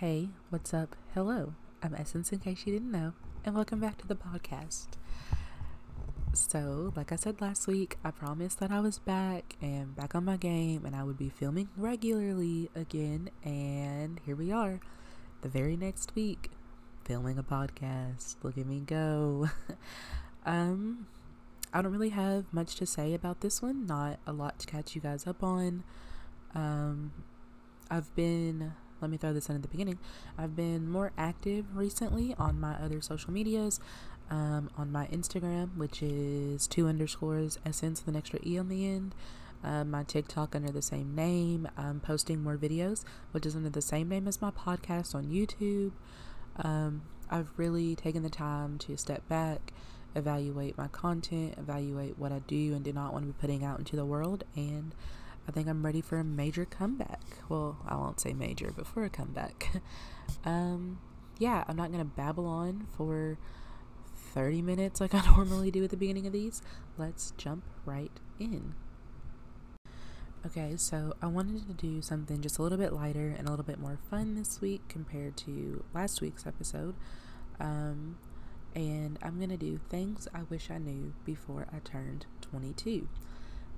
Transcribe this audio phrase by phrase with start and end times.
[0.00, 0.94] Hey, what's up?
[1.14, 3.14] Hello, I'm Essence in case you didn't know,
[3.46, 4.88] and welcome back to the podcast.
[6.34, 10.26] So, like I said last week, I promised that I was back and back on
[10.26, 14.80] my game and I would be filming regularly again, and here we are,
[15.40, 16.50] the very next week,
[17.06, 18.36] filming a podcast.
[18.42, 19.48] Look at me go.
[20.44, 21.06] um,
[21.72, 24.94] I don't really have much to say about this one, not a lot to catch
[24.94, 25.84] you guys up on.
[26.54, 27.12] Um,
[27.90, 29.98] I've been let me throw this in at the beginning.
[30.38, 33.80] I've been more active recently on my other social medias.
[34.28, 38.84] Um, on my Instagram, which is two underscores essence with an extra e on the
[38.84, 39.14] end.
[39.62, 41.68] Um, my TikTok under the same name.
[41.76, 45.92] I'm posting more videos, which is under the same name as my podcast on YouTube.
[46.56, 49.72] Um, I've really taken the time to step back,
[50.14, 53.78] evaluate my content, evaluate what I do and do not want to be putting out
[53.78, 54.94] into the world, and
[55.48, 57.20] I think I'm ready for a major comeback.
[57.48, 59.82] Well, I won't say major, but for a comeback.
[60.44, 60.98] um,
[61.38, 63.38] yeah, I'm not going to babble on for
[64.34, 66.62] 30 minutes like I normally do at the beginning of these.
[66.98, 68.74] Let's jump right in.
[70.44, 73.64] Okay, so I wanted to do something just a little bit lighter and a little
[73.64, 76.94] bit more fun this week compared to last week's episode.
[77.58, 78.18] Um,
[78.74, 83.08] and I'm going to do things I wish I knew before I turned 22.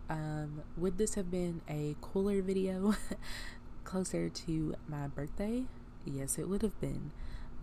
[0.08, 2.94] Um, would this have been a cooler video
[3.84, 5.64] closer to my birthday?
[6.04, 7.10] Yes, it would have been.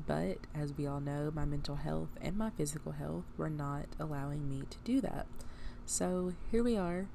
[0.06, 4.50] But as we all know, my mental health and my physical health were not allowing
[4.50, 5.26] me to do that.
[5.86, 7.08] So here we are,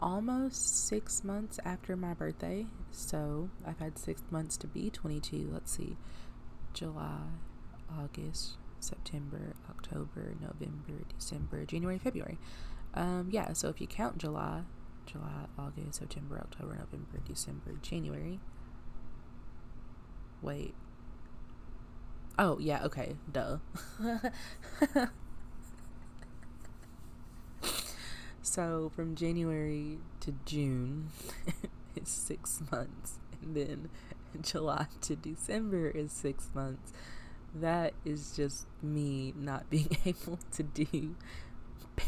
[0.00, 2.66] almost six months after my birthday.
[2.90, 5.50] So I've had six months to be 22.
[5.52, 5.96] Let's see,
[6.72, 7.20] July,
[7.90, 12.38] August, September, October, November, December, January, February.
[12.98, 14.62] Um, yeah, so if you count July,
[15.06, 18.40] July, August, September, October, November, December, January.
[20.42, 20.74] Wait.
[22.36, 23.58] Oh, yeah, okay, duh.
[28.42, 31.10] so from January to June
[31.94, 33.90] is six months, and then
[34.42, 36.92] July to December is six months.
[37.54, 41.14] That is just me not being able to do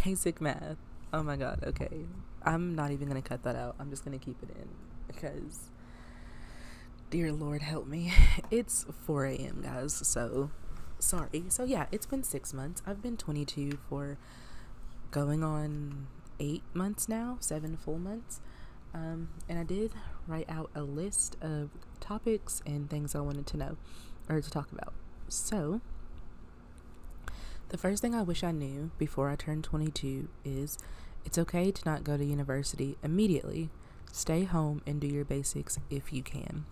[0.05, 0.77] basic math.
[1.13, 2.05] Oh my god, okay.
[2.43, 3.77] I'm not even gonna cut that out.
[3.79, 4.69] I'm just gonna keep it in
[5.07, 5.71] because,
[7.11, 8.13] dear Lord, help me.
[8.51, 10.51] It's 4 a.m., guys, so
[10.99, 11.45] sorry.
[11.49, 12.83] So, yeah, it's been six months.
[12.87, 14.19] I've been 22 for
[15.11, 16.07] going on
[16.39, 18.41] eight months now, seven full months.
[18.93, 19.93] Um, and I did
[20.27, 21.71] write out a list of
[22.01, 23.77] topics and things I wanted to know
[24.29, 24.95] or to talk about.
[25.29, 25.81] So,
[27.71, 30.77] the first thing I wish I knew before I turned 22 is
[31.25, 33.71] it's okay to not go to university immediately.
[34.11, 36.65] Stay home and do your basics if you can.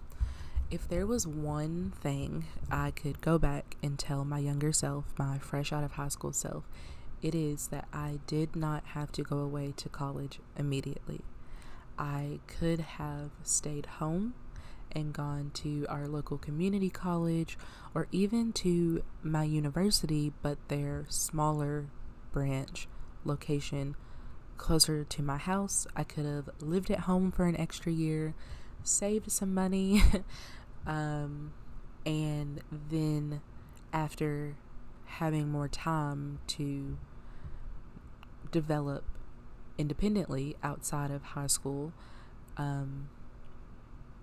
[0.73, 5.39] If there was one thing I could go back and tell my younger self, my
[5.39, 6.65] fresh out of high school self,
[7.23, 11.21] it is that I did not have to go away to college immediately.
[11.97, 14.35] I could have stayed home
[14.93, 17.59] and gone to our local community college
[17.95, 21.87] or even to my university, but their smaller
[22.33, 22.89] branch
[23.25, 23.97] location
[24.57, 25.87] closer to my house.
[25.97, 28.35] I could have lived at home for an extra year,
[28.83, 30.03] saved some money,
[30.87, 31.53] um,
[32.05, 32.61] and
[32.91, 33.41] then
[33.93, 34.57] after
[35.07, 36.99] having more time to
[38.51, 39.05] develop
[39.79, 41.93] independently outside of high school,
[42.57, 43.09] um,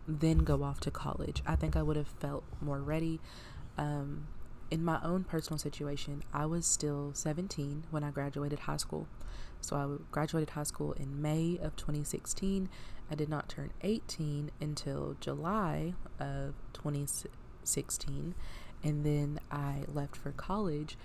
[0.08, 1.42] then go off to college.
[1.46, 3.20] I think I would have felt more ready.
[3.78, 4.28] Um,
[4.72, 9.08] in my own personal situation, I was still 17 when I graduated high school.
[9.62, 12.70] So I graduated high school in May of 2016.
[13.10, 18.36] I did not turn 18 until July of 2016.
[18.84, 20.98] And then I left for college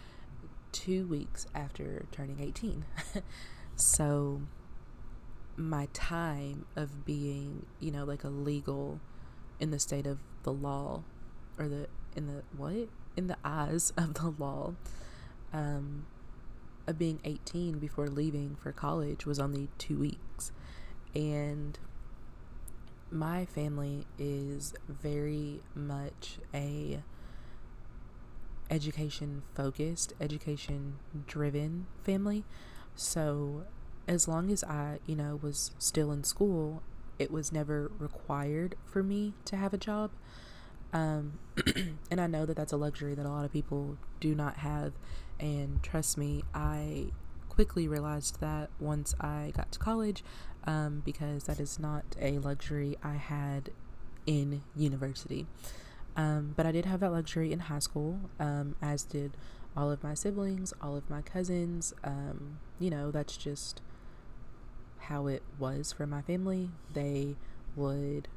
[0.72, 2.84] two weeks after turning 18.
[3.76, 4.42] so
[5.60, 9.00] my time of being, you know, like a legal
[9.58, 11.02] in the state of the law
[11.58, 11.86] or the
[12.16, 12.88] in the what?
[13.16, 14.74] In the eyes of the law.
[15.52, 16.06] Um
[16.86, 20.50] of being 18 before leaving for college was only 2 weeks.
[21.14, 21.78] And
[23.10, 27.02] my family is very much a
[28.70, 30.96] education focused, education
[31.26, 32.44] driven family.
[32.94, 33.64] So
[34.10, 36.82] as long as I, you know, was still in school,
[37.20, 40.10] it was never required for me to have a job.
[40.92, 41.38] Um,
[42.10, 44.94] and I know that that's a luxury that a lot of people do not have.
[45.38, 47.12] And trust me, I
[47.48, 50.24] quickly realized that once I got to college,
[50.64, 53.70] um, because that is not a luxury I had
[54.26, 55.46] in university.
[56.16, 59.36] Um, but I did have that luxury in high school, um, as did
[59.76, 61.94] all of my siblings, all of my cousins.
[62.02, 63.80] Um, you know, that's just
[65.00, 66.70] how it was for my family.
[66.92, 67.36] They
[67.76, 68.28] would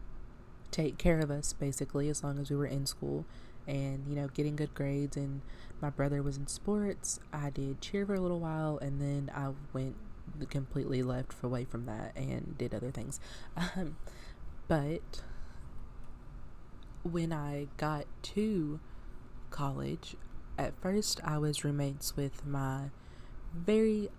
[0.71, 3.25] take care of us basically as long as we were in school
[3.67, 5.41] and you know getting good grades and
[5.81, 9.49] my brother was in sports i did cheer for a little while and then i
[9.71, 9.95] went
[10.49, 13.19] completely left away from that and did other things
[13.57, 13.95] um,
[14.67, 15.21] but
[17.03, 18.79] when i got to
[19.51, 20.15] college
[20.57, 22.85] at first i was roommates with my
[23.53, 24.09] very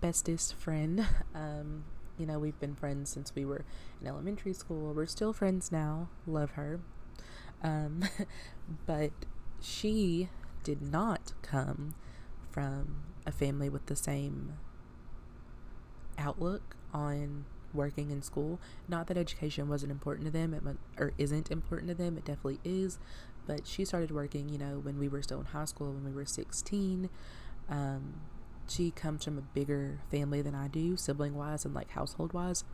[0.00, 1.84] bestest friend um,
[2.18, 3.64] you know we've been friends since we were
[4.00, 6.80] in elementary school we're still friends now love her
[7.62, 8.04] um,
[8.86, 9.10] but
[9.60, 10.28] she
[10.62, 11.94] did not come
[12.50, 14.54] from a family with the same
[16.18, 18.58] outlook on working in school.
[18.88, 20.62] Not that education wasn't important to them, it
[20.98, 22.16] or isn't important to them.
[22.16, 22.98] It definitely is.
[23.46, 26.12] But she started working, you know, when we were still in high school, when we
[26.12, 27.08] were 16.
[27.68, 28.20] Um,
[28.70, 32.64] she comes from a bigger family than I do, sibling wise and like household wise.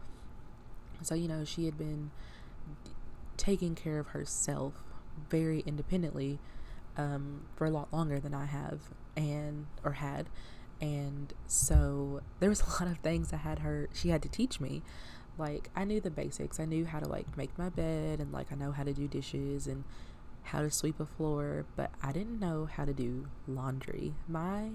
[1.02, 2.10] So, you know, she had been
[3.37, 4.75] taking care of herself
[5.31, 6.38] very independently
[6.96, 8.81] um, for a lot longer than I have
[9.16, 10.28] and or had.
[10.81, 14.60] And so there was a lot of things I had her she had to teach
[14.60, 14.82] me.
[15.38, 16.60] Like I knew the basics.
[16.60, 19.08] I knew how to like make my bed and like I know how to do
[19.08, 19.84] dishes and
[20.44, 24.14] how to sweep a floor, but I didn't know how to do laundry.
[24.28, 24.70] My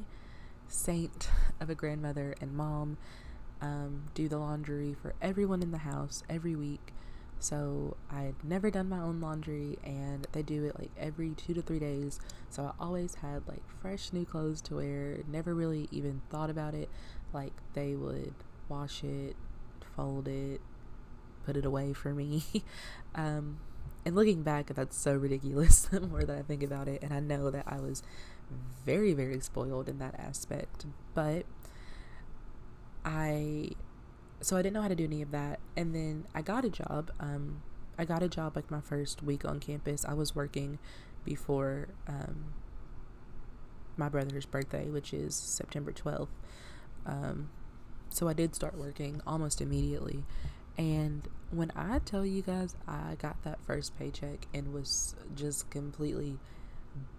[0.71, 1.29] saint
[1.59, 2.97] of a grandmother and mom
[3.61, 6.93] um, do the laundry for everyone in the house every week.
[7.39, 11.53] So I had never done my own laundry and they do it like every two
[11.55, 12.19] to three days.
[12.49, 16.73] So I always had like fresh new clothes to wear, never really even thought about
[16.73, 16.89] it.
[17.33, 18.33] Like they would
[18.69, 19.35] wash it,
[19.95, 20.61] fold it,
[21.45, 22.43] put it away for me.
[23.15, 23.57] um,
[24.05, 27.01] and looking back, that's so ridiculous the more that I think about it.
[27.01, 28.03] And I know that I was
[28.85, 30.85] very, very spoiled in that aspect.
[31.13, 31.45] But
[33.03, 33.71] I
[34.41, 35.59] so I didn't know how to do any of that.
[35.77, 37.11] And then I got a job.
[37.19, 37.61] Um,
[37.97, 40.03] I got a job like my first week on campus.
[40.03, 40.79] I was working
[41.23, 42.53] before um,
[43.97, 46.29] my brother's birthday, which is September 12th.
[47.05, 47.49] Um,
[48.09, 50.23] so I did start working almost immediately.
[50.77, 56.39] And when I tell you guys, I got that first paycheck and was just completely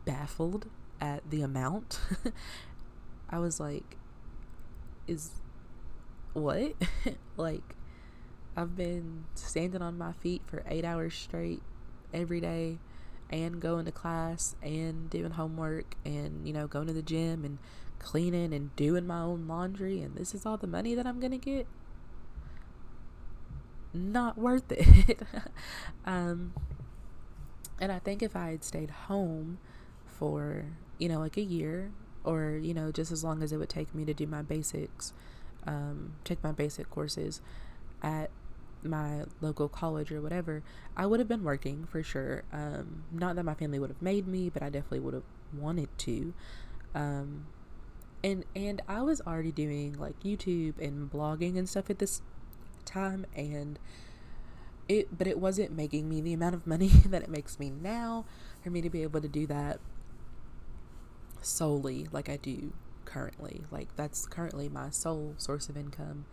[0.04, 0.66] baffled
[1.02, 1.98] at the amount.
[3.28, 3.96] I was like,
[5.08, 5.32] is
[6.32, 6.74] what?
[7.36, 7.74] like,
[8.56, 11.62] I've been standing on my feet for eight hours straight
[12.14, 12.78] every day
[13.30, 17.58] and going to class and doing homework and, you know, going to the gym and
[17.98, 20.00] cleaning and doing my own laundry.
[20.02, 21.66] And this is all the money that I'm going to get?
[23.92, 25.20] Not worth it.
[26.06, 26.52] um,
[27.80, 29.58] and I think if I had stayed home
[30.06, 30.66] for,
[30.98, 31.90] you know, like a year
[32.24, 35.12] or, you know, just as long as it would take me to do my basics
[35.66, 37.40] um, take my basic courses
[38.02, 38.30] at
[38.82, 40.62] my local college or whatever,
[40.96, 42.42] I would have been working for sure.
[42.52, 45.22] Um, not that my family would have made me, but I definitely would have
[45.56, 46.34] wanted to.
[46.94, 47.46] Um,
[48.24, 52.22] and and I was already doing like YouTube and blogging and stuff at this
[52.84, 53.78] time, and
[54.88, 58.24] it but it wasn't making me the amount of money that it makes me now
[58.62, 59.80] for me to be able to do that
[61.42, 62.72] solely like I do
[63.04, 63.62] currently.
[63.70, 66.24] Like that's currently my sole source of income,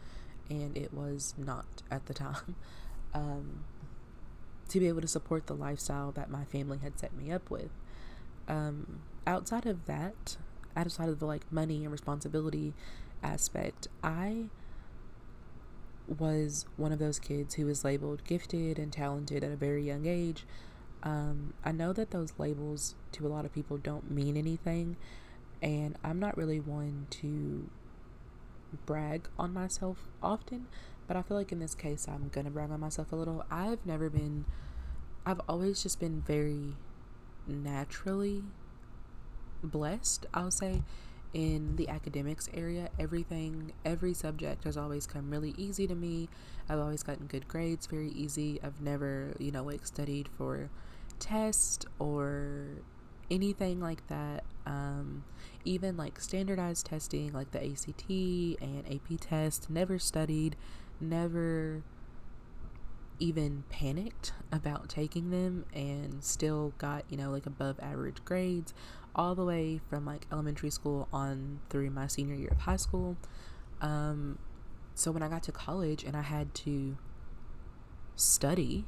[0.49, 2.55] and it was not at the time.
[3.11, 3.63] Um,
[4.67, 7.71] to be able to support the lifestyle that my family had set me up with.
[8.47, 10.37] Um, outside of that,
[10.75, 12.73] outside of the like money and responsibility
[13.23, 14.45] aspect, I
[16.07, 20.05] was one of those kids who was labeled gifted and talented at a very young
[20.05, 20.45] age.
[21.03, 24.97] Um, I know that those labels to a lot of people don't mean anything,
[25.61, 27.69] and I'm not really one to
[28.85, 30.67] brag on myself often,
[31.07, 33.45] but I feel like in this case I'm gonna brag on myself a little.
[33.49, 34.45] I've never been,
[35.25, 36.75] I've always just been very
[37.47, 38.43] naturally
[39.63, 40.83] blessed, I'll say,
[41.33, 42.89] in the academics area.
[42.99, 46.29] Everything, every subject has always come really easy to me.
[46.67, 48.59] I've always gotten good grades very easy.
[48.63, 50.69] I've never, you know, like studied for
[51.19, 52.67] tests or
[53.29, 54.43] anything like that.
[54.65, 55.23] Um,
[55.65, 60.55] even like standardized testing, like the ACT and AP test, never studied,
[60.99, 61.83] never
[63.19, 68.73] even panicked about taking them and still got, you know, like above average grades
[69.15, 73.17] all the way from like elementary school on through my senior year of high school.
[73.81, 74.39] Um,
[74.95, 76.97] so when I got to college and I had to
[78.15, 78.85] study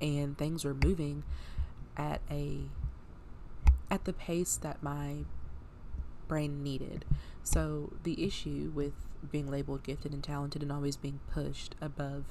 [0.00, 1.24] and things were moving,
[1.96, 2.60] at a
[3.90, 5.18] at the pace that my
[6.26, 7.04] brain needed.
[7.42, 8.94] So the issue with
[9.30, 12.24] being labeled gifted and talented and always being pushed above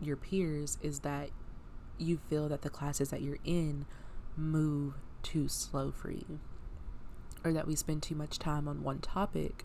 [0.00, 1.30] your peers is that
[1.98, 3.84] you feel that the classes that you're in
[4.36, 6.38] move too slow for you
[7.44, 9.64] or that we spend too much time on one topic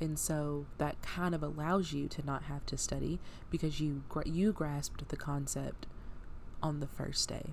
[0.00, 3.18] and so that kind of allows you to not have to study
[3.50, 5.86] because you you grasped the concept
[6.62, 7.52] on the first day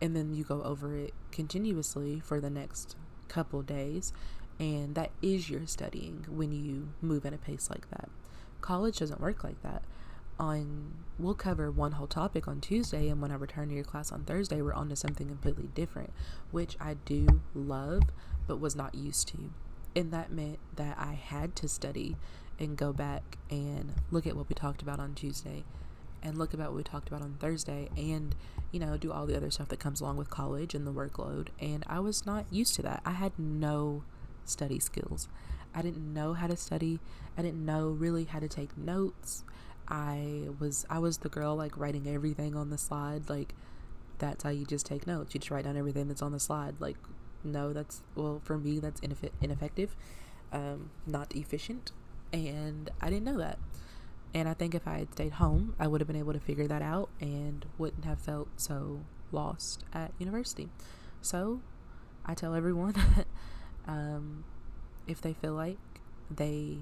[0.00, 2.96] and then you go over it continuously for the next
[3.28, 4.12] couple days
[4.58, 8.10] and that is your studying when you move at a pace like that.
[8.60, 9.82] College doesn't work like that.
[10.38, 14.10] On we'll cover one whole topic on Tuesday and when I return to your class
[14.10, 16.12] on Thursday we're on to something completely different
[16.50, 18.04] which I do love
[18.46, 19.50] but was not used to.
[19.94, 22.16] And that meant that I had to study
[22.58, 25.64] and go back and look at what we talked about on Tuesday
[26.22, 28.34] and look about what we talked about on Thursday and
[28.70, 31.48] you know do all the other stuff that comes along with college and the workload
[31.60, 33.02] and I was not used to that.
[33.04, 34.04] I had no
[34.44, 35.28] study skills.
[35.74, 36.98] I didn't know how to study.
[37.38, 39.44] I didn't know really how to take notes.
[39.88, 43.54] I was I was the girl like writing everything on the slide like
[44.18, 45.34] that's how you just take notes.
[45.34, 46.74] You just write down everything that's on the slide.
[46.78, 46.96] Like
[47.42, 49.96] no, that's well for me that's ineff- ineffective,
[50.52, 51.90] um, not efficient,
[52.32, 53.58] and I didn't know that.
[54.32, 56.68] And I think if I had stayed home, I would have been able to figure
[56.68, 59.00] that out and wouldn't have felt so
[59.32, 60.68] lost at university.
[61.20, 61.60] So
[62.24, 62.94] I tell everyone
[63.88, 64.44] um,
[65.06, 65.78] if they feel like
[66.30, 66.78] they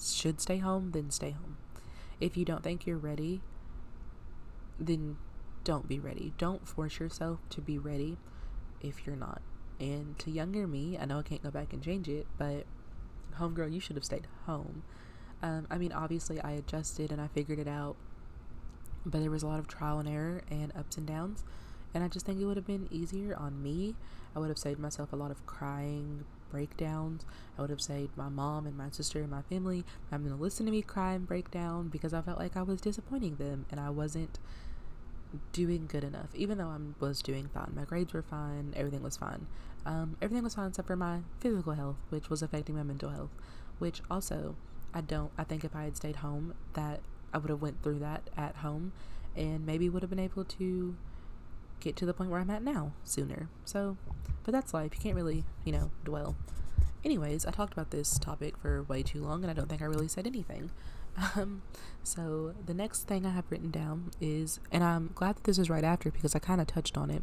[0.00, 1.56] should stay home, then stay home.
[2.20, 3.42] If you don't think you're ready,
[4.78, 5.16] then
[5.62, 6.32] don't be ready.
[6.36, 8.18] Don't force yourself to be ready
[8.80, 9.40] if you're not.
[9.78, 12.66] And to younger me, I know I can't go back and change it, but
[13.38, 14.82] homegirl, you should have stayed home.
[15.42, 17.96] Um, I mean, obviously, I adjusted and I figured it out,
[19.06, 21.44] but there was a lot of trial and error and ups and downs.
[21.94, 23.94] And I just think it would have been easier on me.
[24.34, 27.24] I would have saved myself a lot of crying breakdowns.
[27.58, 30.42] I would have saved my mom and my sister and my family I'm going to
[30.42, 33.66] listen to me cry and break down because I felt like I was disappointing them
[33.70, 34.38] and I wasn't
[35.52, 37.72] doing good enough, even though I was doing fine.
[37.74, 39.46] My grades were fine, everything was fine.
[39.86, 43.30] Um, everything was fine except for my physical health, which was affecting my mental health.
[43.78, 44.56] Which also,
[44.92, 45.30] I don't.
[45.38, 47.00] I think if I had stayed home, that
[47.32, 48.92] I would have went through that at home,
[49.36, 50.96] and maybe would have been able to
[51.80, 53.48] get to the point where I'm at now sooner.
[53.64, 53.96] So,
[54.44, 54.92] but that's life.
[54.94, 56.36] You can't really, you know, dwell.
[57.04, 59.86] Anyways, I talked about this topic for way too long, and I don't think I
[59.86, 60.70] really said anything.
[61.34, 61.62] Um,
[62.02, 65.70] so the next thing I have written down is, and I'm glad that this is
[65.70, 67.22] right after because I kind of touched on it.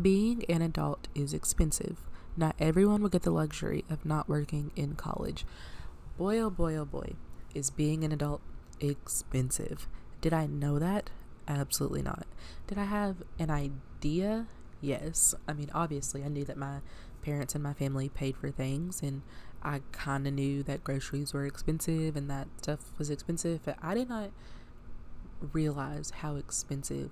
[0.00, 1.98] Being an adult is expensive.
[2.36, 5.44] Not everyone will get the luxury of not working in college.
[6.16, 7.14] Boy, oh boy, oh boy,
[7.54, 8.42] is being an adult
[8.80, 9.88] expensive.
[10.20, 11.10] Did I know that?
[11.48, 12.26] Absolutely not.
[12.66, 14.46] Did I have an idea?
[14.80, 15.34] Yes.
[15.48, 16.78] I mean, obviously, I knew that my
[17.22, 19.22] parents and my family paid for things, and
[19.62, 23.94] I kind of knew that groceries were expensive and that stuff was expensive, but I
[23.94, 24.30] did not
[25.52, 27.10] realize how expensive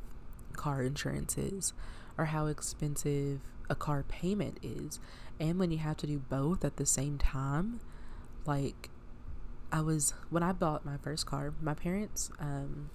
[0.52, 1.72] car insurance is
[2.18, 4.98] or how expensive a car payment is.
[5.38, 7.80] And when you have to do both at the same time,
[8.46, 8.90] like
[9.72, 12.90] I was when I bought my first car, my parents um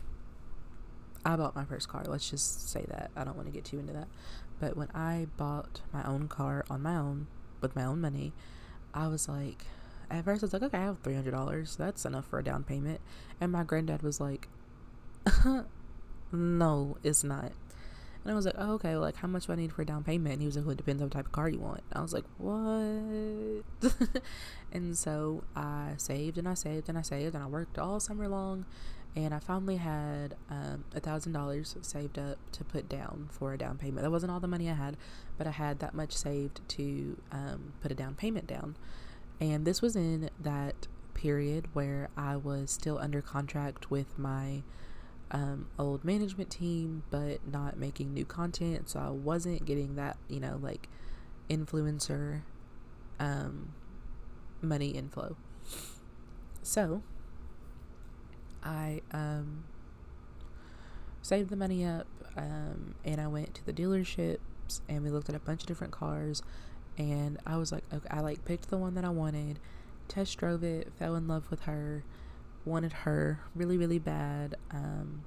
[1.26, 2.04] I bought my first car.
[2.06, 3.10] Let's just say that.
[3.16, 4.08] I don't want to get too into that.
[4.60, 7.28] But when I bought my own car on my own
[7.62, 8.32] with my own money,
[8.94, 9.66] I was like,
[10.12, 11.76] at first I was like, okay, I have three hundred dollars.
[11.76, 13.02] That's enough for a down payment.
[13.42, 14.48] And my granddad was like,
[16.32, 17.52] no, it's not.
[18.26, 20.04] And I was like, oh, okay, like how much do I need for a down
[20.04, 20.34] payment?
[20.34, 21.84] And he was like, well, it depends on what type of car you want.
[21.94, 23.92] I was like, what?
[24.74, 28.28] and so I saved and I saved and I saved and I worked all summer
[28.28, 28.66] long,
[29.16, 33.60] and I finally had um, a thousand dollars saved up to put down for a
[33.60, 34.02] down payment.
[34.02, 34.98] That wasn't all the money I had,
[35.38, 38.76] but I had that much saved to um, put a down payment down.
[39.40, 44.64] And this was in that period where I was still under contract with my
[45.32, 48.90] um, old management team, but not making new content.
[48.90, 50.88] So I wasn't getting that, you know, like
[51.50, 52.42] influencer
[53.20, 53.74] um,
[54.62, 55.36] money inflow.
[56.62, 57.04] So
[58.64, 59.66] I um,
[61.22, 64.40] saved the money up um, and I went to the dealerships
[64.90, 66.42] and we looked at a bunch of different cars
[66.98, 69.60] and I was like okay, I like picked the one that I wanted
[70.08, 72.04] test drove it fell in love with her
[72.66, 75.24] wanted her really really bad um,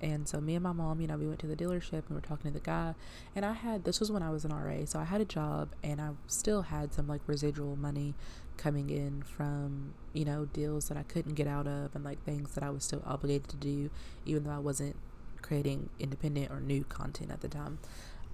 [0.00, 2.14] and so me and my mom you know we went to the dealership and we
[2.16, 2.94] were talking to the guy
[3.34, 5.70] and I had this was when I was an RA so I had a job
[5.82, 8.14] and I still had some like residual money
[8.56, 12.54] coming in from you know deals that I couldn't get out of and like things
[12.54, 13.90] that I was still obligated to do
[14.24, 14.96] even though I wasn't
[15.42, 17.78] creating independent or new content at the time.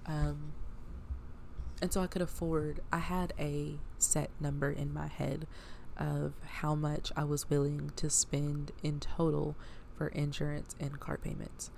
[0.05, 0.53] Um,
[1.81, 5.47] and so I could afford, I had a set number in my head
[5.97, 9.55] of how much I was willing to spend in total
[9.97, 11.71] for insurance and car payments.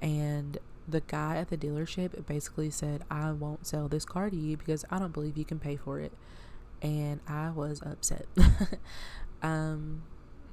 [0.00, 4.56] And the guy at the dealership basically said, I won't sell this car to you
[4.56, 6.12] because I don't believe you can pay for it.
[6.82, 8.26] And I was upset.
[9.42, 10.02] um,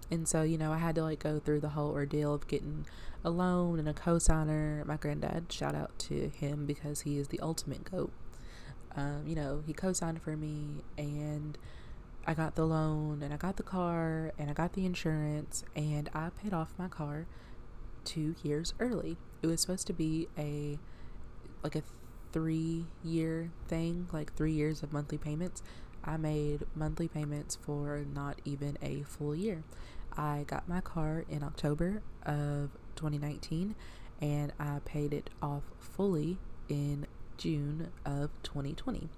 [0.10, 2.86] and so, you know, I had to like go through the whole ordeal of getting
[3.24, 4.86] a loan and a cosigner.
[4.86, 8.12] My granddad, shout out to him because he is the ultimate goat.
[8.96, 11.58] Um, you know, he co-signed for me and
[12.26, 16.10] I got the loan and I got the car and I got the insurance and
[16.14, 17.26] I paid off my car
[18.06, 19.18] two years early.
[19.42, 20.78] It was supposed to be a
[21.64, 21.84] like a
[22.32, 25.64] three year thing, like three years of monthly payments.
[26.04, 29.64] I made monthly payments for not even a full year.
[30.16, 33.76] I got my car in October of 2019
[34.20, 36.38] and I paid it off fully
[36.70, 39.10] in June of 2020.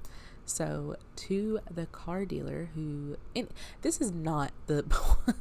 [0.46, 3.48] So, to the car dealer who, and
[3.82, 4.84] this is not the,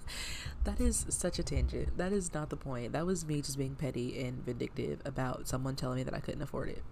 [0.64, 1.97] that is such a tangent.
[1.99, 2.92] That is not the point.
[2.92, 6.42] That was me just being petty and vindictive about someone telling me that I couldn't
[6.42, 6.82] afford it.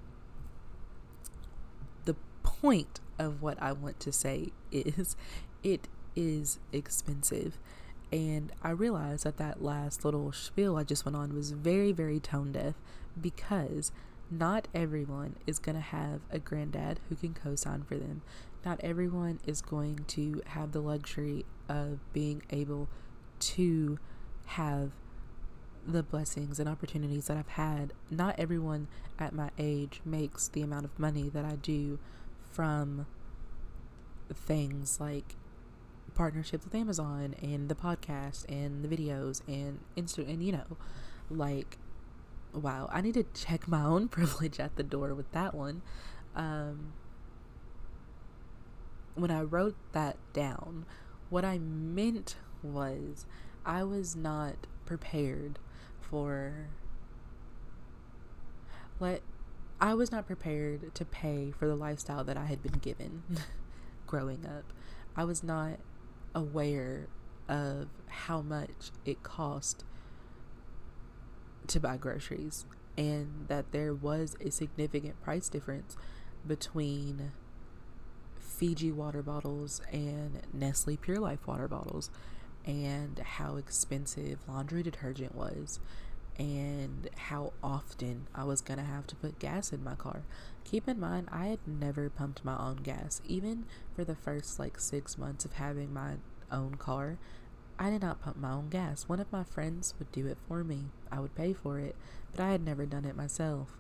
[2.05, 5.17] The point of what I want to say is
[5.63, 7.59] it is expensive.
[8.13, 12.19] And I realized that that last little spiel I just went on was very, very
[12.19, 12.75] tone deaf
[13.21, 13.93] because
[14.31, 18.23] not everyone is going to have a granddad who can co sign for them.
[18.65, 22.89] Not everyone is going to have the luxury of being able
[23.41, 23.99] to
[24.47, 24.93] have
[25.87, 27.93] the blessings and opportunities that I've had.
[28.11, 31.99] Not everyone at my age makes the amount of money that I do
[32.51, 33.07] from
[34.33, 35.37] things like
[36.15, 40.77] partnerships with Amazon and the podcast and the videos and Insta and you know
[41.31, 41.79] like
[42.53, 45.83] wow, I need to check my own privilege at the door with that one.
[46.35, 46.93] Um,
[49.15, 50.87] when I wrote that down,
[51.29, 53.27] what I meant was
[53.65, 55.59] I was not prepared
[56.01, 56.69] for
[58.99, 59.23] let
[59.81, 63.23] I was not prepared to pay for the lifestyle that I had been given
[64.07, 64.73] growing up.
[65.17, 65.79] I was not
[66.35, 67.09] aware
[67.49, 69.85] of how much it cost
[71.71, 75.97] to buy groceries and that there was a significant price difference
[76.47, 77.33] between
[78.39, 82.11] Fiji water bottles and Nestle Pure Life water bottles
[82.67, 85.81] and how expensive laundry detergent was
[86.39, 90.23] and how often I was to have to put gas in my car.
[90.65, 93.21] Keep in mind, I had never pumped my own gas.
[93.27, 96.15] Even for the first like six months of having my
[96.51, 97.19] own car,
[97.81, 99.09] I did not pump my own gas.
[99.09, 100.91] One of my friends would do it for me.
[101.11, 101.97] I would pay for it,
[102.31, 103.79] but I had never done it myself.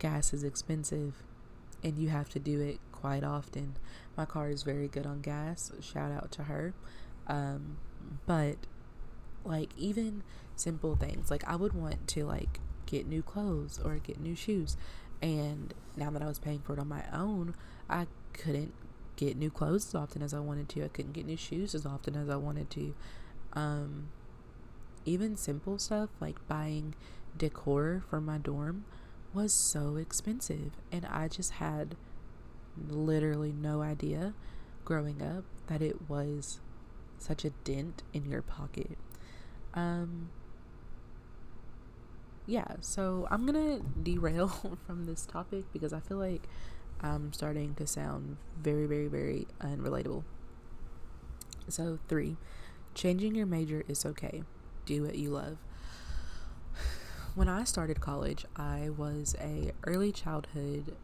[0.00, 1.22] Gas is expensive,
[1.84, 3.76] and you have to do it quite often.
[4.16, 5.70] My car is very good on gas.
[5.80, 6.74] Shout out to her.
[7.28, 7.76] Um,
[8.26, 8.56] but
[9.44, 10.24] like even
[10.56, 14.76] simple things, like I would want to like get new clothes or get new shoes,
[15.22, 17.54] and now that I was paying for it on my own,
[17.88, 18.74] I couldn't
[19.16, 20.84] get new clothes as often as I wanted to.
[20.84, 22.94] I couldn't get new shoes as often as I wanted to.
[23.54, 24.08] Um,
[25.04, 26.94] even simple stuff like buying
[27.36, 28.84] decor for my dorm
[29.32, 30.72] was so expensive.
[30.92, 31.96] And I just had
[32.88, 34.34] literally no idea
[34.84, 36.60] growing up that it was
[37.18, 38.98] such a dent in your pocket.
[39.74, 40.30] Um,
[42.46, 44.48] yeah, so I'm gonna derail
[44.86, 46.48] from this topic because I feel like
[47.06, 50.24] I'm starting to sound very, very, very unrelatable.
[51.68, 52.36] So, three,
[52.94, 54.42] changing your major is okay.
[54.84, 55.58] Do what you love.
[57.34, 60.96] When I started college, I was a early childhood.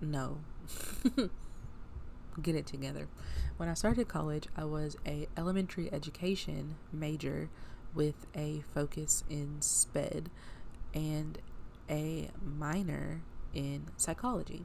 [0.00, 0.38] No.
[2.42, 3.08] Get it together.
[3.56, 7.48] When I started college, I was a elementary education major
[7.94, 10.30] with a focus in SPED
[10.94, 11.38] and
[11.90, 13.22] a minor
[13.54, 14.64] in psychology.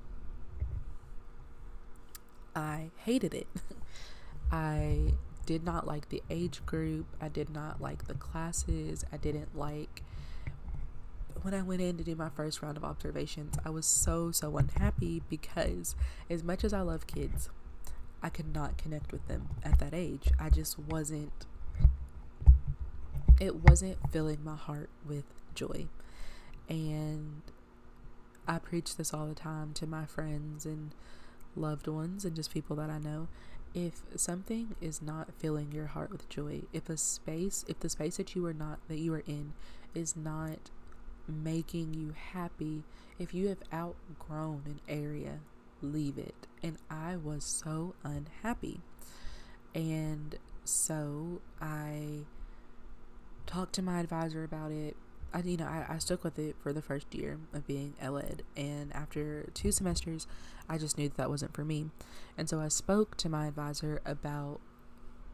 [2.56, 3.48] I hated it.
[4.52, 5.14] I
[5.46, 7.06] did not like the age group.
[7.20, 9.06] I did not like the classes.
[9.12, 10.02] I didn't like
[11.42, 13.56] when I went in to do my first round of observations.
[13.66, 15.96] I was so, so unhappy because
[16.30, 17.50] as much as I love kids,
[18.22, 20.32] I could not connect with them at that age.
[20.40, 21.48] I just wasn't,
[23.40, 25.24] it wasn't filling my heart with
[25.56, 25.88] joy.
[26.72, 27.42] And
[28.48, 30.96] I preach this all the time to my friends and
[31.54, 33.28] loved ones and just people that I know.
[33.74, 38.18] if something is not filling your heart with joy, if a space, if the space
[38.18, 39.54] that you are not that you are in
[39.96, 40.70] is not
[41.28, 42.84] making you happy,
[43.18, 45.40] if you have outgrown an area,
[45.82, 46.48] leave it.
[46.62, 48.82] And I was so unhappy.
[49.74, 52.26] And so I
[53.46, 54.98] talked to my advisor about it.
[55.34, 58.44] I, you know, I, I stuck with it for the first year of being ed,
[58.58, 60.28] and after two semesters,
[60.68, 61.90] I just knew that that wasn't for me.
[62.38, 64.60] And so I spoke to my advisor about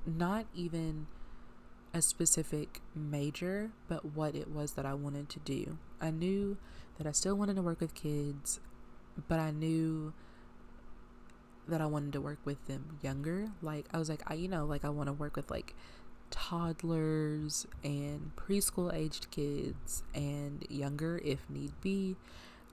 [0.06, 1.08] not even
[1.94, 5.78] a specific major, but what it was that I wanted to do.
[6.00, 6.58] I knew
[6.98, 8.60] that I still wanted to work with kids,
[9.28, 10.14] but I knew
[11.68, 13.50] that I wanted to work with them younger.
[13.62, 15.76] Like I was like, I you know, like I want to work with like
[16.30, 22.16] toddlers and preschool aged kids and younger if need be.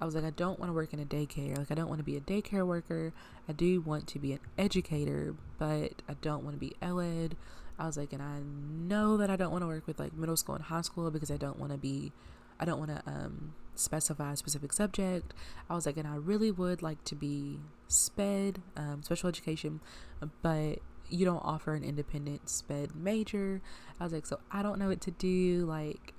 [0.00, 1.56] I was like, I don't want to work in a daycare.
[1.56, 3.12] Like, I don't want to be a daycare worker.
[3.48, 7.36] I do want to be an educator, but I don't want to be ed.
[7.78, 10.36] I was like, and I know that I don't want to work with like middle
[10.36, 12.12] school and high school because I don't want to be,
[12.60, 15.34] I don't want to um, specify a specific subject.
[15.68, 19.80] I was like, and I really would like to be SPED, um, special education,
[20.42, 20.78] but
[21.14, 23.62] you don't offer an independent SPED major.
[24.00, 25.64] I was like, so I don't know what to do.
[25.64, 26.12] Like,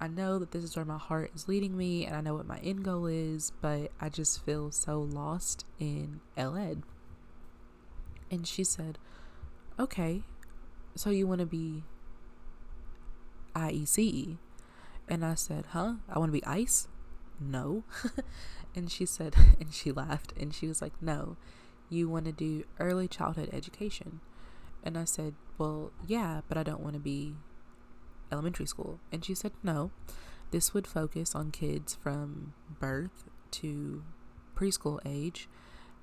[0.00, 2.46] I know that this is where my heart is leading me and I know what
[2.46, 6.82] my end goal is, but I just feel so lost in LEd.
[8.30, 8.98] And she said,
[9.78, 10.24] okay,
[10.96, 11.84] so you want to be
[13.54, 14.38] IECE?
[15.08, 15.94] And I said, huh?
[16.08, 16.88] I want to be ICE?
[17.38, 17.84] No.
[18.74, 21.36] and she said, and she laughed and she was like, no,
[21.88, 24.20] you want to do early childhood education.
[24.82, 27.34] And I said, well, yeah, but I don't want to be
[28.30, 28.98] elementary school.
[29.12, 29.90] And she said, no,
[30.50, 34.02] this would focus on kids from birth to
[34.56, 35.48] preschool age.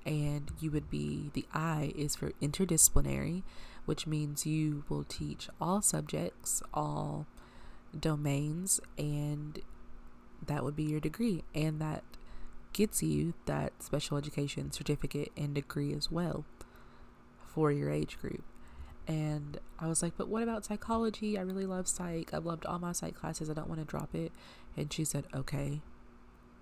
[0.06, 3.42] And you would be, the I is for interdisciplinary,
[3.84, 7.26] which means you will teach all subjects, all
[7.98, 9.60] domains, and
[10.46, 11.44] that would be your degree.
[11.54, 12.02] And that
[12.72, 16.46] gets you that special education certificate and degree as well
[17.46, 18.44] for your age group.
[19.10, 21.36] And I was like, but what about psychology?
[21.36, 22.32] I really love psych.
[22.32, 23.50] I've loved all my psych classes.
[23.50, 24.30] I don't want to drop it.
[24.76, 25.80] And she said, okay,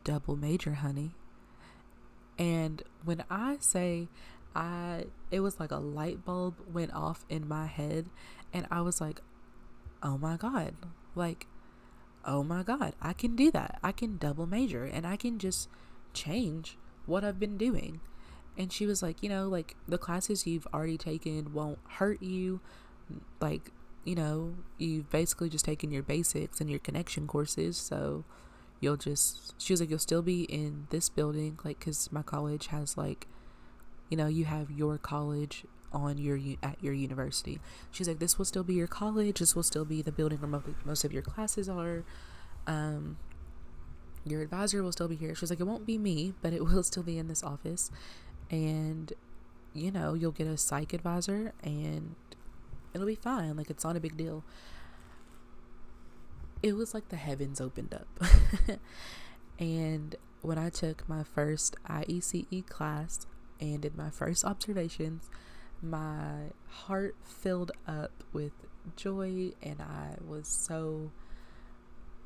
[0.03, 1.11] double major, honey.
[2.39, 4.09] And when I say
[4.57, 8.09] I, it was like a light bulb went off in my head.
[8.55, 9.21] And I was like,
[10.03, 10.75] oh my God.
[11.15, 11.47] Like,
[12.25, 13.79] oh my God, I can do that.
[13.83, 15.69] I can double major and I can just
[16.15, 18.01] change what I've been doing.
[18.57, 22.61] And she was like, you know, like the classes you've already taken won't hurt you.
[23.41, 23.71] Like,
[24.05, 27.77] you know, you've basically just taken your basics and your connection courses.
[27.77, 28.25] So
[28.81, 31.59] you'll just, she was like, you'll still be in this building.
[31.65, 33.27] Like, cause my college has like,
[34.09, 37.61] you know, you have your college on your at your university.
[37.91, 39.39] She's like, this will still be your college.
[39.39, 42.05] This will still be the building where most of your classes are.
[42.67, 43.19] Um,
[44.25, 45.35] your advisor will still be here.
[45.35, 47.91] She's like, it won't be me, but it will still be in this office
[48.51, 49.13] and
[49.75, 52.15] you know you'll get a psych advisor and
[52.95, 54.45] it'll be fine like it's not a big deal.
[56.63, 58.09] It was like the heavens opened up.
[59.59, 63.27] And when i took my first iece class
[63.61, 65.29] and did my first observations
[65.83, 68.53] my heart filled up with
[68.97, 71.11] joy and i was so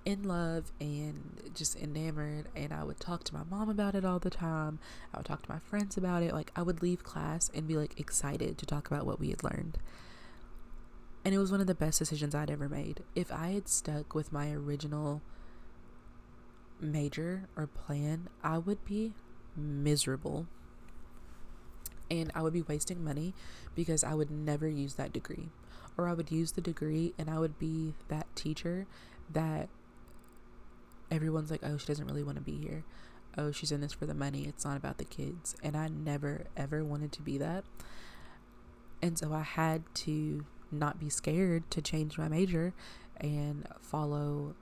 [0.04, 4.18] in love and just enamored and I would talk to my mom about it all
[4.18, 4.78] the time.
[5.14, 6.32] I would talk to my friends about it.
[6.32, 9.44] Like I would leave class and be like excited to talk about what we had
[9.44, 9.78] learned.
[11.24, 13.02] And it was one of the best decisions I'd ever made.
[13.14, 15.22] If I had stuck with my original
[16.80, 19.12] major or plan, I would be
[19.56, 20.46] miserable.
[22.10, 23.34] And I would be wasting money
[23.76, 25.50] because I would never use that degree.
[25.96, 28.86] Or I would use the degree and I would be that teacher
[29.32, 29.68] that
[31.12, 32.84] everyone's like, oh, she doesn't really want to be here.
[33.36, 34.46] Oh, she's in this for the money.
[34.48, 35.54] It's not about the kids.
[35.62, 37.64] And I never, ever wanted to be that.
[39.00, 42.72] And so I had to not be scared to change my major
[43.18, 44.54] and follow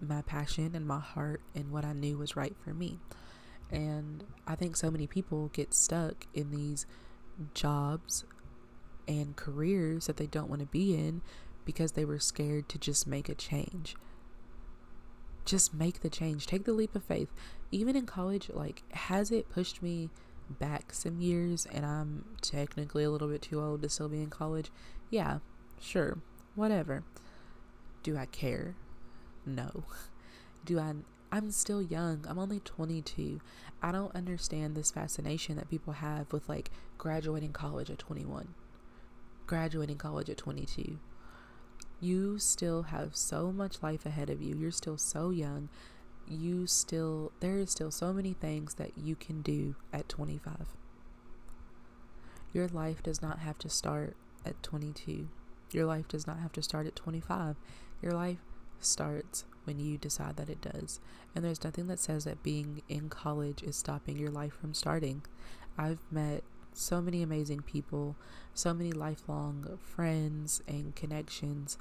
[0.00, 2.98] my passion and my heart and what I knew was right for me.
[3.70, 6.86] And I think so many people get stuck in these
[7.54, 8.24] jobs
[9.08, 11.22] and careers that they don't want to be in
[11.64, 13.96] because they were scared to just make a change
[15.46, 16.46] just make the change.
[16.46, 17.32] Take the leap of faith.
[17.72, 20.10] Even in college, like, has it pushed me
[20.48, 24.30] back some years and I'm technically a little bit too old to still be in
[24.30, 24.70] college?
[25.10, 25.38] Yeah,
[25.80, 26.18] sure,
[26.54, 27.04] whatever.
[28.02, 28.76] Do I care?
[29.46, 29.84] No.
[30.64, 30.94] Do I?
[31.32, 32.24] I'm still young.
[32.28, 33.40] I'm only 22.
[33.82, 38.54] I don't understand this fascination that people have with like graduating college at 21.
[39.46, 40.98] graduating college at 22.
[42.00, 44.54] You still have so much life ahead of you.
[44.56, 45.68] You're still so young.
[46.28, 50.76] You still, there is still so many things that you can do at 25.
[52.52, 55.28] Your life does not have to start at 22.
[55.72, 57.56] Your life does not have to start at 25.
[58.02, 58.38] Your life
[58.80, 61.00] starts when you decide that it does.
[61.34, 65.22] And there's nothing that says that being in college is stopping your life from starting.
[65.76, 66.44] I've met
[66.76, 68.16] so many amazing people,
[68.52, 71.78] so many lifelong friends and connections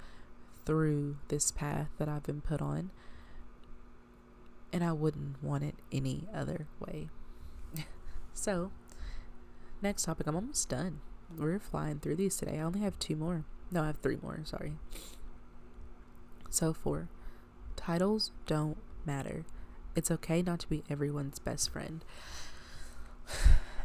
[0.66, 2.92] through this path that I've been put on.
[4.72, 7.10] And I wouldn't want it any other way.
[8.34, 8.72] so,
[9.82, 10.28] next topic.
[10.28, 11.02] I'm almost done.
[11.38, 12.60] We're flying through these today.
[12.60, 13.46] I only have two more.
[13.72, 14.40] No, I have three more.
[14.44, 14.74] Sorry.
[16.50, 17.10] So, four.
[17.76, 19.46] Titles don't matter.
[19.96, 22.04] It's okay not to be everyone's best friend.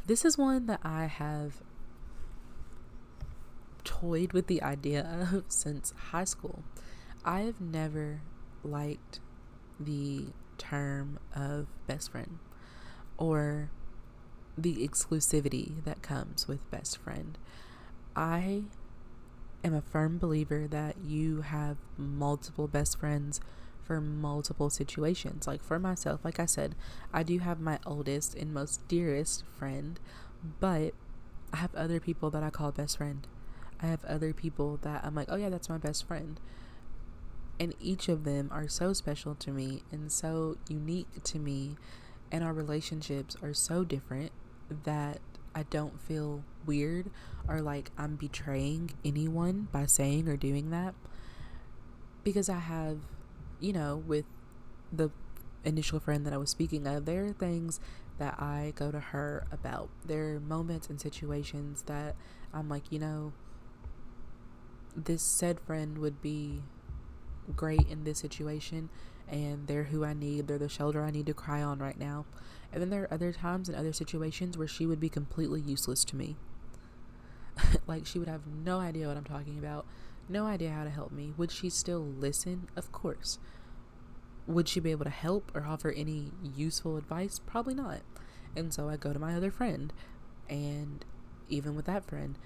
[0.07, 1.63] This is one that I have
[3.85, 6.63] toyed with the idea of since high school.
[7.25, 8.23] I have never
[8.65, 9.21] liked
[9.79, 10.27] the
[10.59, 12.39] term of best friend
[13.17, 13.71] or
[14.57, 17.39] the exclusivity that comes with best friend.
[18.17, 18.65] I
[19.63, 23.41] am a firm believer that you have multiple best friends
[23.91, 25.49] for multiple situations.
[25.49, 26.77] Like for myself, like I said,
[27.13, 29.99] I do have my oldest and most dearest friend,
[30.61, 30.95] but
[31.53, 33.27] I have other people that I call best friend.
[33.83, 36.39] I have other people that I'm like, oh yeah, that's my best friend.
[37.59, 41.75] And each of them are so special to me and so unique to me,
[42.31, 44.31] and our relationships are so different
[44.85, 45.19] that
[45.53, 47.11] I don't feel weird
[47.49, 50.95] or like I'm betraying anyone by saying or doing that
[52.23, 52.99] because I have
[53.61, 54.25] you know, with
[54.93, 55.11] the
[55.65, 57.81] initial friend that I was speaking of, there are things
[58.19, 59.89] that I go to her about.
[60.05, 62.17] There are moments and situations that
[62.53, 63.33] I'm like, you know,
[64.97, 66.63] this said friend would be
[67.57, 68.89] great in this situation
[69.29, 70.49] and they're who I need.
[70.49, 72.27] They're the shoulder I need to cry on right now.
[72.73, 76.05] And then there are other times and other situations where she would be completely useless
[76.05, 76.37] to me.
[77.87, 79.87] like she would have no idea what I'm talking about
[80.31, 81.33] no idea how to help me.
[81.37, 82.69] Would she still listen?
[82.77, 83.39] Of course.
[84.47, 87.39] Would she be able to help or offer any useful advice?
[87.39, 88.01] Probably not.
[88.57, 89.93] And so I go to my other friend.
[90.49, 91.05] And
[91.49, 92.39] even with that friend,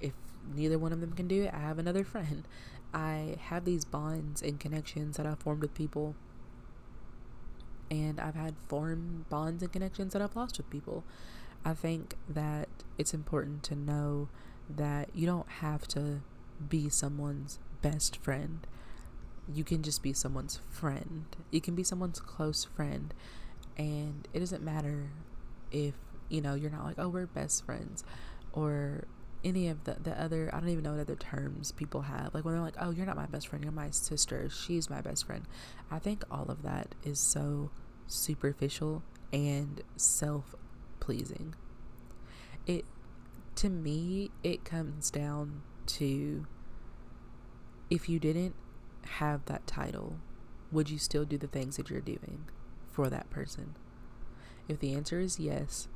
[0.00, 0.12] if
[0.54, 2.46] neither one of them can do it, I have another friend.
[2.94, 6.14] I have these bonds and connections that I've formed with people.
[7.90, 11.04] And I've had formed bonds and connections that I've lost with people.
[11.64, 12.68] I think that
[12.98, 14.28] it's important to know
[14.68, 16.20] that you don't have to
[16.68, 18.66] be someone's best friend.
[19.52, 21.26] You can just be someone's friend.
[21.50, 23.12] You can be someone's close friend.
[23.76, 25.10] And it doesn't matter
[25.70, 25.94] if,
[26.28, 28.04] you know, you're not like, oh, we're best friends
[28.52, 29.04] or
[29.44, 32.34] any of the, the other, I don't even know what other terms people have.
[32.34, 35.02] Like when they're like, oh, you're not my best friend, you're my sister, she's my
[35.02, 35.44] best friend.
[35.90, 37.70] I think all of that is so
[38.06, 40.54] superficial and self
[41.00, 41.54] pleasing.
[42.66, 42.86] It,
[43.56, 46.46] to me, it comes down to
[47.90, 48.54] if you didn't
[49.04, 50.16] have that title,
[50.72, 52.44] would you still do the things that you're doing
[52.90, 53.74] for that person?
[54.68, 55.88] If the answer is yes,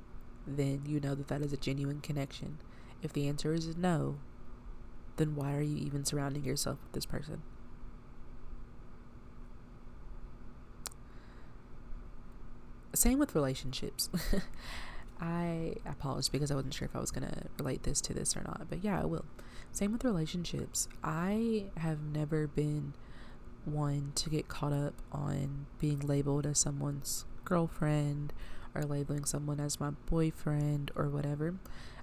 [0.46, 2.59] then you know that that is a genuine connection.
[3.03, 4.18] If the answer is no,
[5.16, 7.42] then why are you even surrounding yourself with this person?
[12.94, 14.11] Same with relationships.
[15.20, 18.37] I I paused because I wasn't sure if I was gonna relate this to this
[18.37, 19.24] or not, but yeah, I will.
[19.72, 20.88] Same with relationships.
[21.02, 22.94] I have never been
[23.64, 28.33] one to get caught up on being labeled as someone's girlfriend
[28.74, 31.54] or labeling someone as my boyfriend or whatever.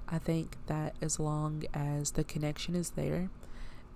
[0.07, 3.29] I think that as long as the connection is there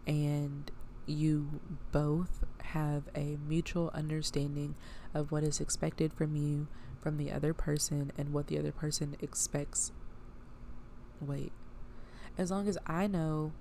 [0.08, 0.72] and
[1.06, 1.60] you
[1.92, 4.76] both have a mutual understanding
[5.14, 6.68] of what is expected from you
[7.02, 9.92] from the other person and what the other person expects.
[11.22, 11.52] Wait.
[12.38, 13.52] As long as I know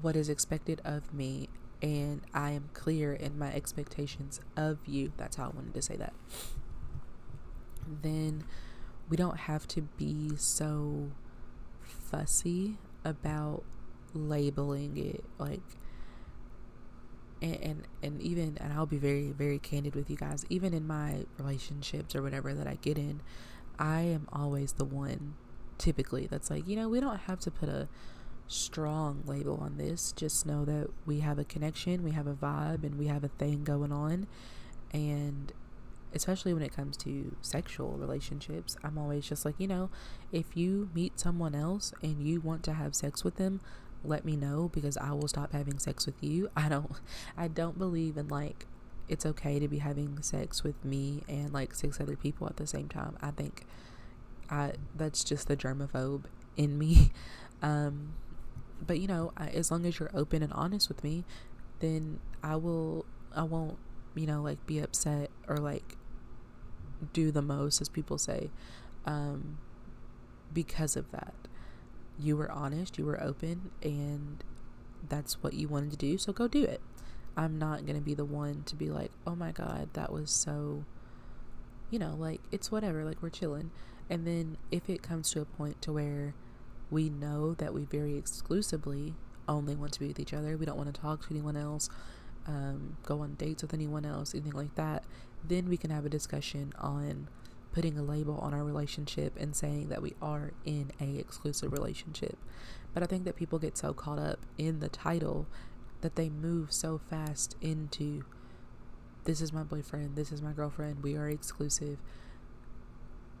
[0.00, 1.48] what is expected of me
[1.82, 5.96] and I am clear in my expectations of you, that's how I wanted to say
[5.96, 6.14] that.
[8.02, 8.44] Then
[9.08, 11.10] we don't have to be so
[11.80, 13.62] fussy about
[14.14, 15.60] labeling it like
[17.42, 20.86] and, and and even and I'll be very very candid with you guys even in
[20.86, 23.20] my relationships or whatever that I get in
[23.78, 25.34] I am always the one
[25.78, 27.88] typically that's like you know we don't have to put a
[28.48, 30.12] strong label on this.
[30.12, 33.28] Just know that we have a connection we have a vibe and we have a
[33.28, 34.26] thing going on.
[34.92, 35.52] And
[36.14, 39.90] especially when it comes to sexual relationships I'm always just like you know
[40.32, 43.60] if you meet someone else and you want to have sex with them
[44.08, 46.50] let me know because I will stop having sex with you.
[46.56, 46.90] I don't
[47.36, 48.66] I don't believe in like
[49.08, 52.66] it's okay to be having sex with me and like six other people at the
[52.66, 53.16] same time.
[53.20, 53.64] I think
[54.50, 56.24] I that's just the germaphobe
[56.56, 57.12] in me.
[57.62, 58.12] Um
[58.86, 61.24] but you know, I, as long as you're open and honest with me,
[61.80, 63.78] then I will I won't,
[64.14, 65.96] you know, like be upset or like
[67.12, 68.50] do the most as people say
[69.04, 69.58] um
[70.52, 71.34] because of that
[72.18, 74.42] you were honest, you were open, and
[75.08, 76.80] that's what you wanted to do, so go do it.
[77.36, 80.30] I'm not going to be the one to be like, oh my God, that was
[80.30, 80.84] so,
[81.90, 83.70] you know, like it's whatever, like we're chilling.
[84.08, 86.34] And then if it comes to a point to where
[86.90, 89.14] we know that we very exclusively
[89.48, 91.90] only want to be with each other, we don't want to talk to anyone else,
[92.46, 95.04] um, go on dates with anyone else, anything like that,
[95.44, 97.28] then we can have a discussion on
[97.76, 102.38] putting a label on our relationship and saying that we are in a exclusive relationship.
[102.94, 105.46] But I think that people get so caught up in the title
[106.00, 108.24] that they move so fast into
[109.24, 111.98] this is my boyfriend, this is my girlfriend, we are exclusive,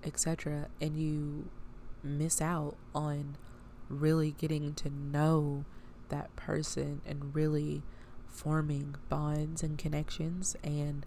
[0.04, 0.68] etc.
[0.82, 1.48] And you
[2.02, 3.38] miss out on
[3.88, 5.64] really getting to know
[6.10, 7.84] that person and really
[8.28, 11.06] forming bonds and connections and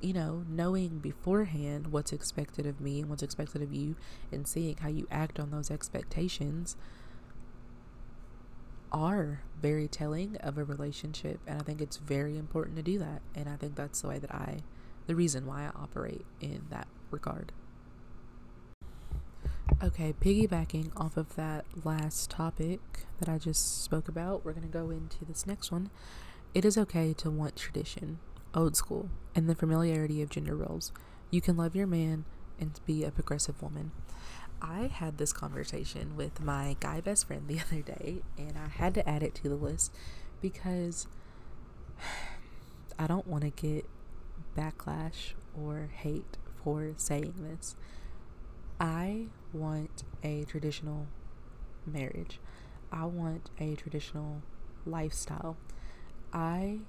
[0.00, 3.96] you know, knowing beforehand what's expected of me and what's expected of you
[4.30, 6.76] and seeing how you act on those expectations
[8.92, 11.40] are very telling of a relationship.
[11.46, 13.22] And I think it's very important to do that.
[13.34, 14.58] And I think that's the way that I,
[15.06, 17.52] the reason why I operate in that regard.
[19.82, 22.80] Okay, piggybacking off of that last topic
[23.20, 25.90] that I just spoke about, we're going to go into this next one.
[26.54, 28.18] It is okay to want tradition
[28.58, 30.92] old school, and the familiarity of gender roles.
[31.30, 32.24] You can love your man
[32.58, 33.92] and be a progressive woman.
[34.60, 38.94] I had this conversation with my guy best friend the other day, and I had
[38.94, 39.94] to add it to the list
[40.42, 41.06] because
[42.98, 43.88] I don't want to get
[44.56, 47.76] backlash or hate for saying this.
[48.80, 51.06] I want a traditional
[51.86, 52.40] marriage.
[52.90, 54.42] I want a traditional
[54.84, 55.56] lifestyle.
[56.32, 56.80] I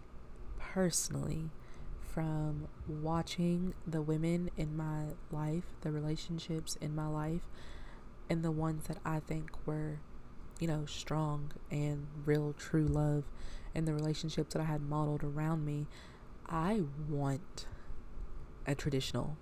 [0.59, 1.51] personally
[2.13, 7.41] from watching the women in my life, the relationships in my life,
[8.29, 9.99] and the ones that I think were,
[10.59, 13.25] you know, strong and real, true love,
[13.75, 15.87] and the relationships that I had modeled around me,
[16.47, 17.65] I want
[18.65, 19.37] a traditional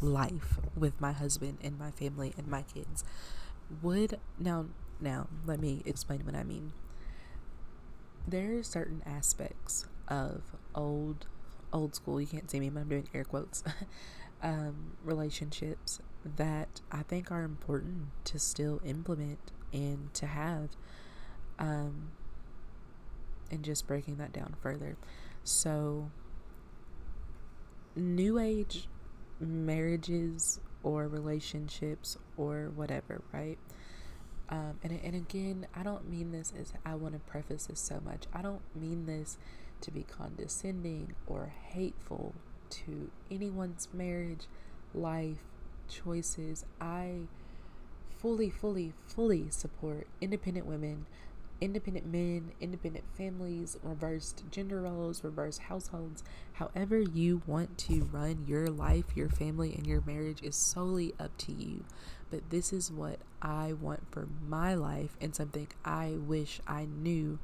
[0.00, 3.04] life with my husband and my family and my kids.
[3.82, 4.66] Would now,
[5.00, 6.72] now, let me explain what I mean
[8.26, 10.42] there are certain aspects of
[10.74, 11.26] old
[11.72, 13.62] old school you can't see me but i'm doing air quotes
[14.42, 16.00] um, relationships
[16.36, 20.70] that i think are important to still implement and to have
[21.58, 22.10] um,
[23.50, 24.96] and just breaking that down further
[25.44, 26.10] so
[27.96, 28.88] new age
[29.40, 33.58] marriages or relationships or whatever right
[34.52, 38.00] um, and, and again, I don't mean this as I want to preface this so
[38.04, 38.24] much.
[38.34, 39.38] I don't mean this
[39.82, 42.34] to be condescending or hateful
[42.70, 44.46] to anyone's marriage,
[44.94, 45.38] life,
[45.88, 46.64] choices.
[46.80, 47.26] I
[48.16, 51.06] fully, fully, fully support independent women,
[51.60, 56.24] independent men, independent families, reversed gender roles, reversed households.
[56.54, 61.36] However, you want to run your life, your family, and your marriage is solely up
[61.38, 61.84] to you
[62.32, 67.38] but this is what I want for my life and something I wish I knew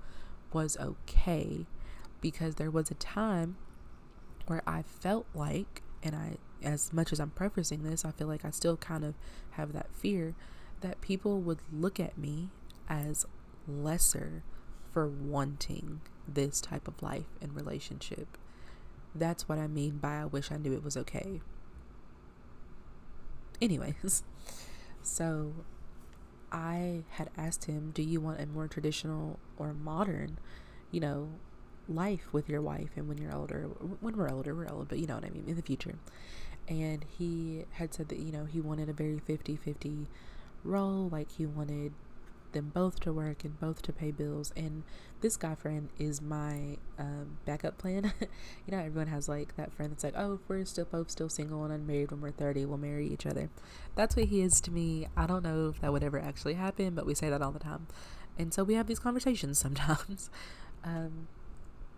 [0.50, 1.66] was okay
[2.20, 3.56] because there was a time
[4.46, 8.44] where I felt like, and I, as much as I'm prefacing this, I feel like
[8.44, 9.14] I still kind of
[9.52, 10.34] have that fear
[10.80, 12.48] that people would look at me
[12.88, 13.26] as
[13.66, 14.42] lesser
[14.92, 18.38] for wanting this type of life and relationship.
[19.14, 21.40] That's what I mean by I wish I knew it was okay.
[23.60, 24.22] Anyways,
[25.02, 25.52] so
[26.52, 30.38] I had asked him, Do you want a more traditional or modern,
[30.90, 31.28] you know,
[31.88, 33.62] life with your wife and when you're older?
[34.00, 35.96] When we're older, we're old, but you know what I mean, in the future.
[36.68, 40.06] And he had said that, you know, he wanted a very 50 50
[40.64, 41.92] role, like he wanted
[42.52, 44.52] them both to work and both to pay bills.
[44.56, 44.82] And
[45.20, 48.12] this guy friend is my um, backup plan.
[48.20, 48.28] you
[48.70, 51.64] know, everyone has like that friend that's like, oh, if we're still both still single
[51.64, 53.50] and unmarried when we're 30, we'll marry each other.
[53.94, 55.08] That's what he is to me.
[55.16, 57.58] I don't know if that would ever actually happen, but we say that all the
[57.58, 57.86] time.
[58.38, 60.30] And so we have these conversations sometimes.
[60.84, 61.28] um,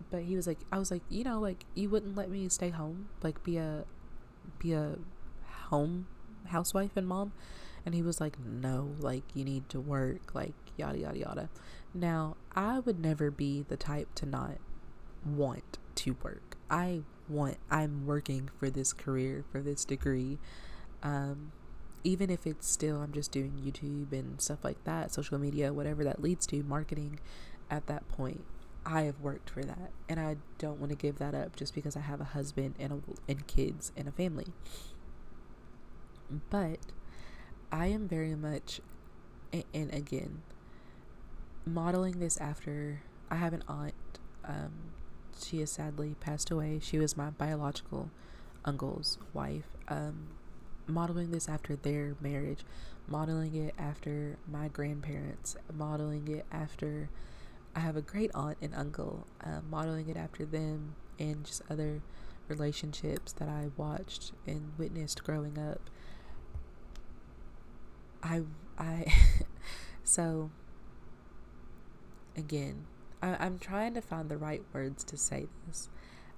[0.09, 2.69] but he was like, I was like, you know, like you wouldn't let me stay
[2.69, 3.85] home, like be a,
[4.59, 4.97] be a
[5.69, 6.07] home
[6.47, 7.33] housewife and mom.
[7.83, 11.49] And he was like, no, like, you need to work, like, yada, yada, yada.
[11.95, 14.57] Now, I would never be the type to not
[15.25, 16.57] want to work.
[16.69, 20.37] I want, I'm working for this career, for this degree.
[21.01, 21.53] Um,
[22.03, 26.03] even if it's still, I'm just doing YouTube and stuff like that, social media, whatever
[26.03, 27.19] that leads to, marketing
[27.71, 28.43] at that point.
[28.85, 31.95] I have worked for that, and I don't want to give that up just because
[31.95, 34.47] I have a husband and a, and kids and a family.
[36.49, 36.79] But
[37.71, 38.81] I am very much,
[39.73, 40.41] and again,
[41.65, 43.93] modeling this after I have an aunt.
[44.45, 44.71] Um,
[45.41, 46.79] she has sadly passed away.
[46.81, 48.09] She was my biological
[48.65, 49.67] uncle's wife.
[49.87, 50.27] Um,
[50.87, 52.65] modeling this after their marriage,
[53.07, 57.09] modeling it after my grandparents, modeling it after
[57.75, 62.01] I have a great aunt and uncle, uh, modeling it after them and just other
[62.47, 65.89] relationships that I watched and witnessed growing up.
[68.21, 68.41] I,
[68.77, 69.05] I,
[70.03, 70.51] so
[72.35, 72.85] again,
[73.21, 75.89] I, I'm trying to find the right words to say this.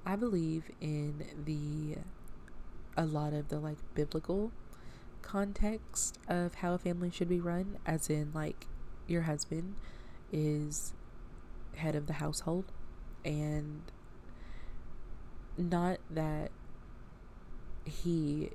[0.05, 1.97] I believe in the
[2.95, 4.51] a lot of the like biblical
[5.21, 8.67] context of how a family should be run, as in like
[9.07, 9.75] your husband
[10.31, 10.93] is
[11.75, 12.65] head of the household
[13.25, 13.81] and
[15.57, 16.51] not that
[17.85, 18.49] he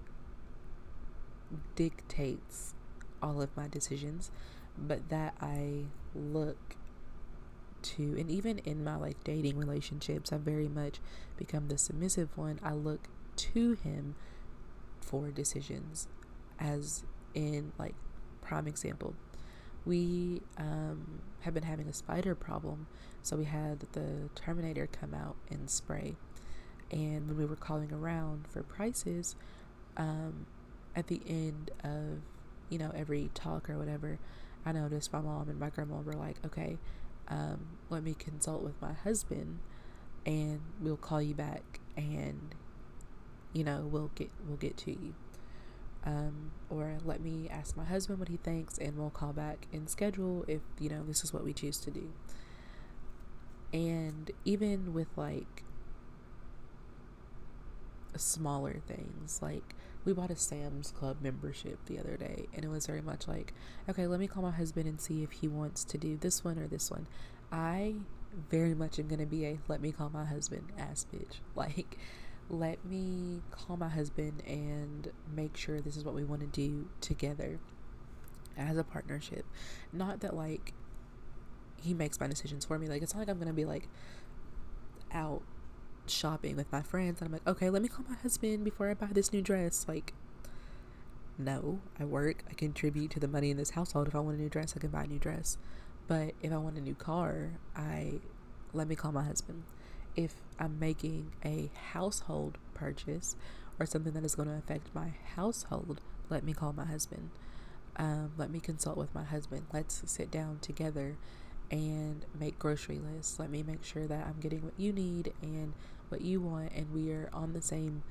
[1.76, 2.74] dictates
[3.22, 4.30] all of my decisions,
[4.76, 6.76] but that I look
[7.80, 11.00] to, and even in my like dating relationships, I've very much
[11.36, 12.58] become the submissive one.
[12.62, 14.14] I look to him
[15.00, 16.08] for decisions,
[16.58, 17.04] as
[17.34, 17.94] in like
[18.40, 19.14] prime example.
[19.88, 22.86] We um, have been having a spider problem,
[23.22, 26.16] so we had the Terminator come out and spray.
[26.90, 29.34] And when we were calling around for prices,
[29.96, 30.46] um,
[30.94, 32.20] at the end of
[32.70, 34.18] you know every talk or whatever,
[34.66, 36.78] I noticed my mom and my grandma were like, okay,
[37.28, 39.58] um, let me consult with my husband,
[40.26, 42.54] and we'll call you back and
[43.52, 45.14] you know, we'll get we'll get to you.
[46.04, 49.88] Um, or let me ask my husband what he thinks, and we'll call back and
[49.90, 52.10] schedule if you know this is what we choose to do.
[53.72, 55.64] And even with like
[58.16, 59.74] smaller things, like
[60.04, 63.52] we bought a Sam's Club membership the other day, and it was very much like,
[63.88, 66.58] okay, let me call my husband and see if he wants to do this one
[66.58, 67.06] or this one.
[67.52, 67.96] I
[68.50, 71.40] very much am gonna be a let me call my husband ass bitch.
[71.54, 71.98] Like,
[72.50, 76.88] let me call my husband and make sure this is what we want to do
[77.00, 77.58] together
[78.56, 79.44] as a partnership.
[79.92, 80.72] Not that like
[81.80, 82.88] he makes my decisions for me.
[82.88, 83.88] Like it's not like I'm gonna be like
[85.12, 85.42] out
[86.06, 88.94] shopping with my friends and I'm like, okay, let me call my husband before I
[88.94, 89.84] buy this new dress.
[89.86, 90.14] Like,
[91.36, 94.08] no, I work, I contribute to the money in this household.
[94.08, 95.58] If I want a new dress, I can buy a new dress.
[96.06, 98.20] But if I want a new car, I
[98.72, 99.62] let me call my husband
[100.16, 103.36] if I'm making a household purchase
[103.78, 107.30] or something that is going to affect my household, let me call my husband.
[107.96, 109.66] Um, let me consult with my husband.
[109.72, 111.16] Let's sit down together
[111.70, 113.38] and make grocery lists.
[113.38, 115.74] Let me make sure that I'm getting what you need and
[116.08, 118.02] what you want, and we are on the same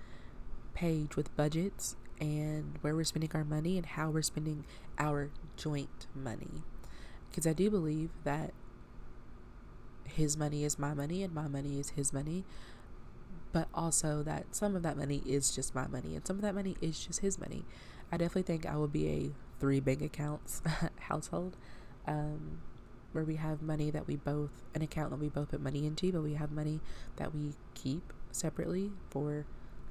[0.73, 4.65] page with budgets and where we're spending our money and how we're spending
[4.99, 6.63] our joint money.
[7.29, 8.53] Because I do believe that
[10.17, 12.43] his money is my money and my money is his money.
[13.53, 16.53] But also that some of that money is just my money and some of that
[16.55, 17.63] money is just his money.
[18.11, 20.61] I definitely think i will be a three bank accounts
[20.99, 21.57] household
[22.07, 22.59] um,
[23.11, 26.11] where we have money that we both an account that we both put money into
[26.11, 26.79] but we have money
[27.17, 29.45] that we keep separately for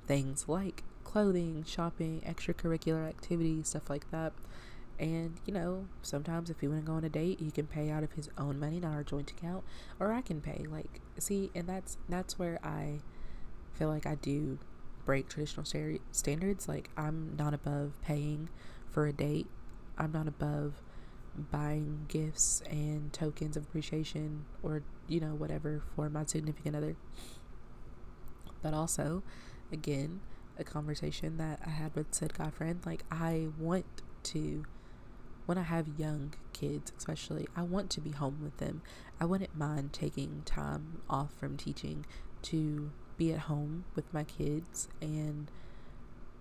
[0.07, 4.33] things like clothing shopping extracurricular activities stuff like that
[4.99, 7.91] and, you know, sometimes if you want to go on a date, he can pay
[7.91, 9.65] out of his own money, not our joint account,
[10.01, 10.67] or I can pay.
[10.69, 13.01] Like, see, and that's that's where I
[13.75, 14.59] feel like I do
[15.05, 15.67] break traditional
[16.13, 16.69] standards.
[16.69, 18.49] Like, I'm not above paying
[18.91, 19.49] for a date.
[19.99, 20.83] I'm not above
[21.51, 26.97] buying gifts and tokens of appreciation or, you know, whatever for my significant other.
[28.63, 29.23] But also,
[29.71, 30.21] again,
[30.59, 33.85] a conversation that I had with said guy friend, like I want
[34.25, 34.65] to
[35.47, 38.83] when I have young kids, especially, I want to be home with them.
[39.21, 42.05] I wouldn't mind taking time off from teaching
[42.43, 45.51] to be at home with my kids and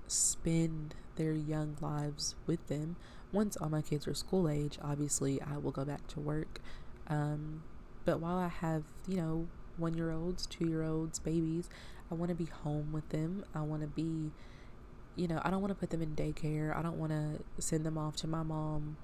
[0.08, 2.96] spend their young lives with them.
[3.32, 6.60] Once all my kids are school age, obviously, I will go back to work.
[7.08, 7.64] Um,
[8.04, 9.48] but while I have, you know,
[9.78, 11.70] one year olds, two year olds, babies,
[12.12, 13.46] I want to be home with them.
[13.54, 14.32] I want to be
[15.16, 16.76] you know, I don't want to put them in daycare.
[16.76, 18.98] I don't want to send them off to my mom,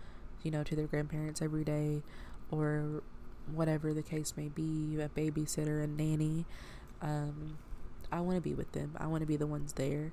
[0.43, 2.01] you know, to their grandparents every day
[2.49, 3.03] or
[3.53, 6.45] whatever the case may be, a babysitter, a nanny.
[7.01, 7.57] Um,
[8.11, 8.95] I want to be with them.
[8.97, 10.11] I want to be the ones there.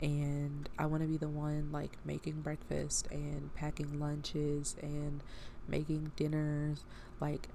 [0.00, 5.22] And I want to be the one like making breakfast and packing lunches and
[5.68, 6.84] making dinners.
[7.18, 7.48] Like,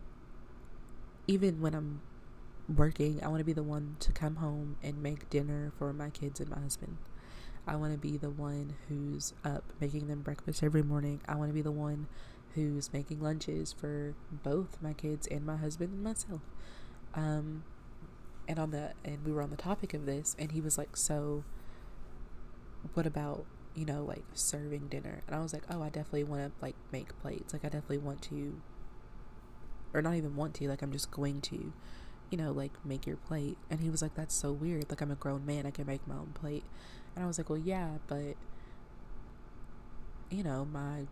[1.28, 2.02] even when I'm
[2.74, 6.10] working, I want to be the one to come home and make dinner for my
[6.10, 6.98] kids and my husband.
[7.68, 11.22] I want to be the one who's up making them breakfast every morning.
[11.28, 12.08] I want to be the one
[12.56, 16.42] who's making lunches for both my kids and my husband and myself.
[17.14, 17.64] Um,
[18.48, 20.98] and on the and we were on the topic of this, and he was like,
[20.98, 21.44] "So,
[22.94, 23.46] what about
[23.76, 26.76] you know like serving dinner?" And I was like, "Oh, I definitely want to like
[26.92, 27.54] make plates.
[27.54, 28.60] Like I definitely want to,
[29.94, 30.68] or not even want to.
[30.68, 31.74] Like I'm just going to."
[32.30, 33.58] You know, like make your plate.
[33.70, 34.90] And he was like, That's so weird.
[34.90, 35.66] Like, I'm a grown man.
[35.66, 36.64] I can make my own plate.
[37.16, 38.36] And I was like, Well, yeah, but,
[40.30, 41.08] you know, my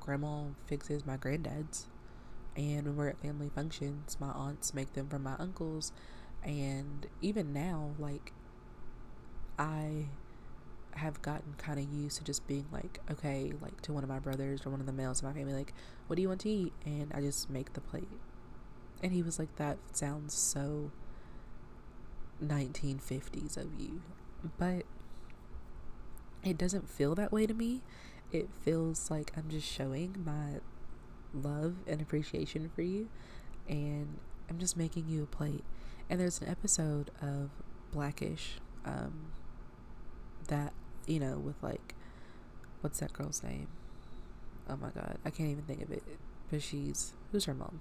[0.00, 1.86] grandma fixes my granddad's.
[2.56, 5.92] And when we're at family functions, my aunts make them for my uncles.
[6.42, 8.32] And even now, like,
[9.58, 10.06] I
[10.92, 14.18] have gotten kind of used to just being like, okay, like to one of my
[14.18, 15.72] brothers or one of the males in my family, like,
[16.06, 16.72] what do you want to eat?
[16.84, 18.08] And I just make the plate.
[19.02, 20.90] And he was like, that sounds so
[22.44, 24.02] 1950s of you.
[24.58, 24.84] But
[26.44, 27.82] it doesn't feel that way to me
[28.32, 30.60] it feels like I'm just showing my
[31.32, 33.08] love and appreciation for you,
[33.68, 34.18] and
[34.50, 35.64] I'm just making you a plate.
[36.10, 37.50] And there's an episode of
[37.92, 39.32] Blackish um,
[40.48, 40.72] that,
[41.06, 41.94] you know, with like,
[42.80, 43.68] what's that girl's name?
[44.68, 46.02] Oh my god, I can't even think of it.
[46.50, 47.80] But she's, who's her mom?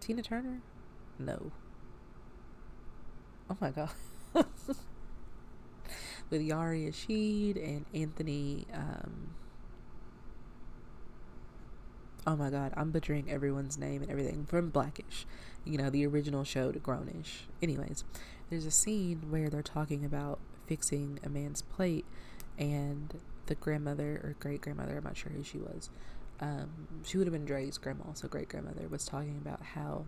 [0.00, 0.60] Tina Turner?
[1.18, 1.52] No.
[3.50, 3.90] Oh my god.
[6.30, 8.66] with Yari Shahidi and Anthony.
[8.72, 9.30] Um,
[12.26, 15.26] oh my god, I'm butchering everyone's name and everything from Blackish,
[15.64, 17.42] you know, the original show to Grownish.
[17.62, 18.04] Anyways,
[18.48, 22.04] there's a scene where they're talking about fixing a man's plate,
[22.58, 25.90] and the grandmother or great grandmother, I'm not sure who she was.
[26.40, 26.70] Um,
[27.04, 30.06] she would have been Dre's grandma, so great grandmother was talking about how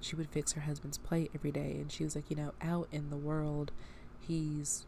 [0.00, 2.88] she would fix her husband's plate every day, and she was like, you know, out
[2.92, 3.72] in the world,
[4.20, 4.86] he's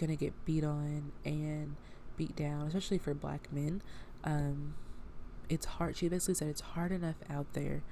[0.00, 1.76] gonna get beat on and
[2.16, 3.82] beat down, especially for black men.
[4.24, 4.74] Um,
[5.48, 5.96] it's hard.
[5.96, 7.82] She basically said it's hard enough out there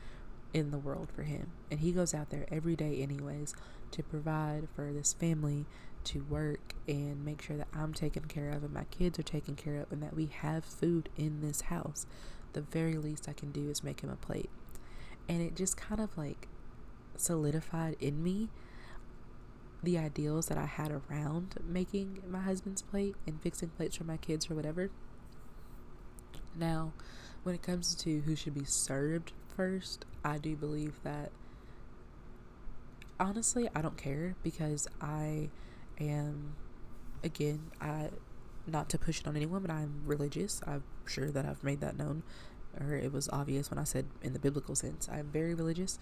[0.54, 3.54] in the world for him, and he goes out there every day, anyways,
[3.90, 5.66] to provide for this family,
[6.04, 9.56] to work and make sure that I'm taken care of and my kids are taken
[9.56, 12.06] care of, and that we have food in this house.
[12.54, 14.50] The very least I can do is make him a plate,
[15.28, 16.48] and it just kind of like
[17.16, 18.48] solidified in me
[19.82, 24.16] the ideals that I had around making my husband's plate and fixing plates for my
[24.16, 24.90] kids or whatever.
[26.56, 26.92] Now,
[27.44, 31.30] when it comes to who should be served first, I do believe that
[33.20, 35.50] honestly, I don't care because I
[36.00, 36.54] am
[37.22, 38.10] again, I
[38.66, 40.60] not to push it on anyone, but I'm religious.
[40.66, 42.22] I'm sure that I've made that known
[42.80, 45.08] or it was obvious when I said in the biblical sense.
[45.10, 45.98] I'm very religious.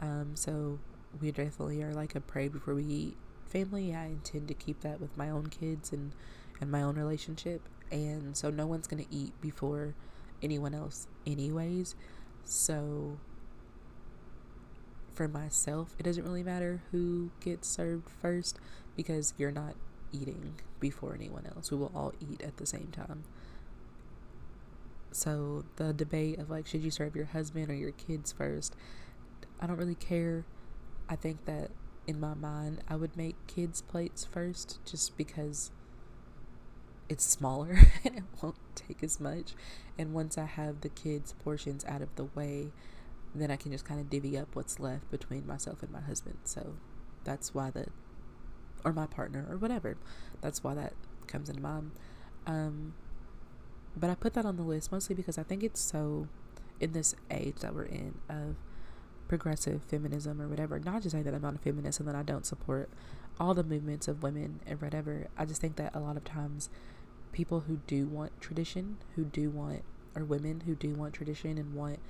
[0.00, 0.78] Um, so
[1.20, 3.94] we definitely are like a pray before we eat family.
[3.94, 6.12] I intend to keep that with my own kids and
[6.60, 7.62] and my own relationship.
[7.90, 9.94] And so no one's to eat before
[10.42, 11.94] anyone else anyways.
[12.44, 13.18] So
[15.14, 18.58] for myself, it doesn't really matter who gets served first
[18.96, 19.74] because you're not
[20.12, 21.70] eating before anyone else.
[21.70, 23.24] We will all eat at the same time.
[25.10, 28.76] So the debate of like should you serve your husband or your kids first,
[29.60, 30.44] I don't really care
[31.08, 31.70] I think that
[32.06, 35.70] in my mind, I would make kids' plates first just because
[37.08, 39.54] it's smaller and it won't take as much.
[39.98, 42.68] And once I have the kids' portions out of the way,
[43.34, 46.38] then I can just kind of divvy up what's left between myself and my husband.
[46.44, 46.74] So
[47.24, 47.86] that's why the,
[48.84, 49.96] or my partner or whatever.
[50.40, 50.94] That's why that
[51.26, 51.90] comes into mind.
[52.46, 52.94] Um,
[53.96, 56.28] but I put that on the list mostly because I think it's so,
[56.80, 58.56] in this age that we're in, of
[59.28, 60.78] progressive feminism or whatever.
[60.78, 62.88] Not just say that I'm not a feminist and that I don't support
[63.38, 65.28] all the movements of women and whatever.
[65.36, 66.70] I just think that a lot of times
[67.32, 69.82] people who do want tradition, who do want,
[70.16, 72.00] or women who do want tradition and want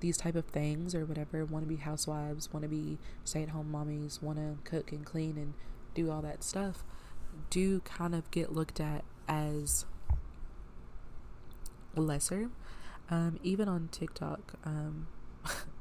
[0.00, 4.22] these type of things or whatever, want to be housewives, want to be stay-at-home mommies,
[4.22, 5.54] want to cook and clean and
[5.94, 6.84] do all that stuff,
[7.48, 9.84] do kind of get looked at as
[11.94, 12.50] lesser.
[13.10, 15.08] Um, even on TikTok, um,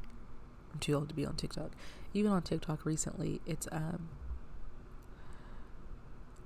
[0.74, 1.72] I'm too old to be on TikTok.
[2.14, 4.10] Even on TikTok recently, it's um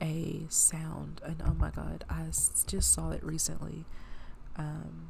[0.02, 3.86] a sound, and oh my god, I just saw it recently.
[4.58, 5.10] Um,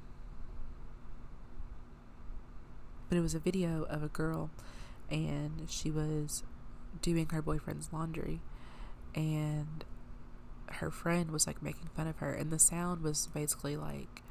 [3.10, 4.52] but it was a video of a girl,
[5.10, 6.44] and she was
[7.02, 8.42] doing her boyfriend's laundry,
[9.16, 9.84] and
[10.74, 14.22] her friend was like making fun of her, and the sound was basically like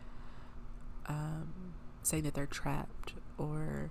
[1.06, 3.90] um, saying that they're trapped or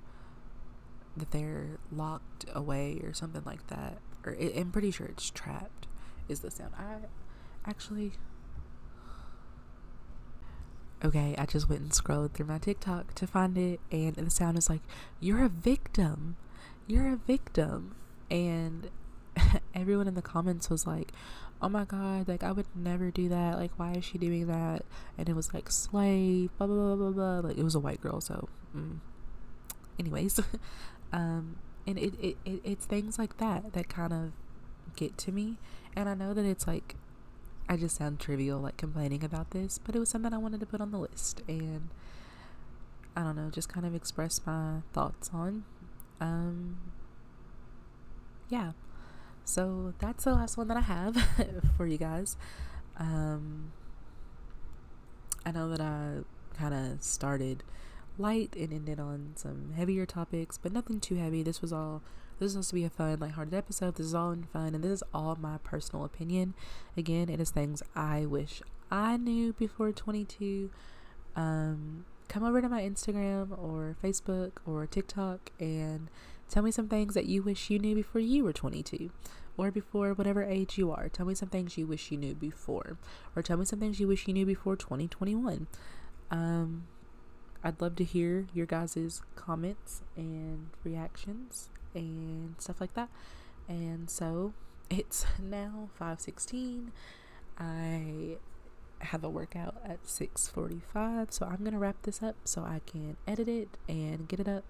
[1.17, 3.97] that they're locked away or something like that.
[4.25, 5.87] Or it, I'm pretty sure it's trapped
[6.27, 6.73] is the sound.
[6.77, 6.97] I
[7.69, 8.13] actually.
[11.03, 14.57] Okay, I just went and scrolled through my TikTok to find it, and the sound
[14.57, 14.81] is like,
[15.19, 16.37] You're a victim.
[16.87, 17.95] You're a victim.
[18.29, 18.89] And
[19.75, 21.11] everyone in the comments was like,
[21.61, 23.57] Oh my god, like I would never do that.
[23.57, 24.83] Like, why is she doing that?
[25.17, 27.49] And it was like, slave, blah, blah, blah, blah, blah.
[27.49, 28.49] Like, it was a white girl, so.
[28.75, 28.97] Mm.
[29.99, 30.39] Anyways,
[31.13, 31.57] um,
[31.87, 34.31] and it, it, it, it's things like that that kind of
[34.95, 35.57] get to me.
[35.95, 36.95] And I know that it's like,
[37.67, 40.65] I just sound trivial, like complaining about this, but it was something I wanted to
[40.65, 41.41] put on the list.
[41.47, 41.89] And
[43.15, 45.63] I don't know, just kind of express my thoughts on.
[46.19, 46.77] Um,
[48.49, 48.71] yeah.
[49.43, 51.17] So that's the last one that I have
[51.77, 52.37] for you guys.
[52.97, 53.71] Um,
[55.45, 56.19] I know that I
[56.57, 57.63] kind of started
[58.17, 61.43] light and ended on some heavier topics, but nothing too heavy.
[61.43, 62.01] This was all
[62.39, 63.95] this is supposed to be a fun, lighthearted episode.
[63.95, 66.55] This is all in fun, and this is all my personal opinion.
[66.97, 70.71] Again, it is things I wish I knew before 22.
[71.35, 76.09] Um, come over to my Instagram or Facebook or TikTok and
[76.49, 79.11] tell me some things that you wish you knew before you were 22
[79.55, 81.09] or before whatever age you are.
[81.09, 82.97] Tell me some things you wish you knew before,
[83.35, 85.67] or tell me some things you wish you knew before 2021.
[86.31, 86.85] Um,
[87.63, 93.09] I'd love to hear your guys' comments and reactions and stuff like that.
[93.67, 94.53] And so
[94.89, 96.91] it's now 5:16.
[97.57, 98.37] I
[98.99, 103.17] have a workout at 6:45, so I'm going to wrap this up so I can
[103.27, 104.63] edit it and get it up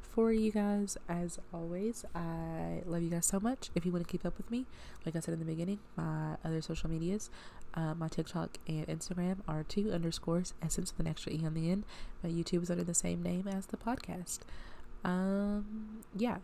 [0.00, 2.04] for you guys as always.
[2.14, 3.70] I love you guys so much.
[3.74, 4.66] If you want to keep up with me,
[5.06, 7.30] like I said in the beginning, my other social medias,
[7.74, 11.70] uh, my TikTok and Instagram are two underscores essence with an extra e on the
[11.70, 11.84] end.
[12.22, 14.40] My YouTube is under the same name as the podcast.
[15.04, 16.38] Um, yeah,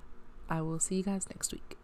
[0.48, 1.76] I will see you guys next week.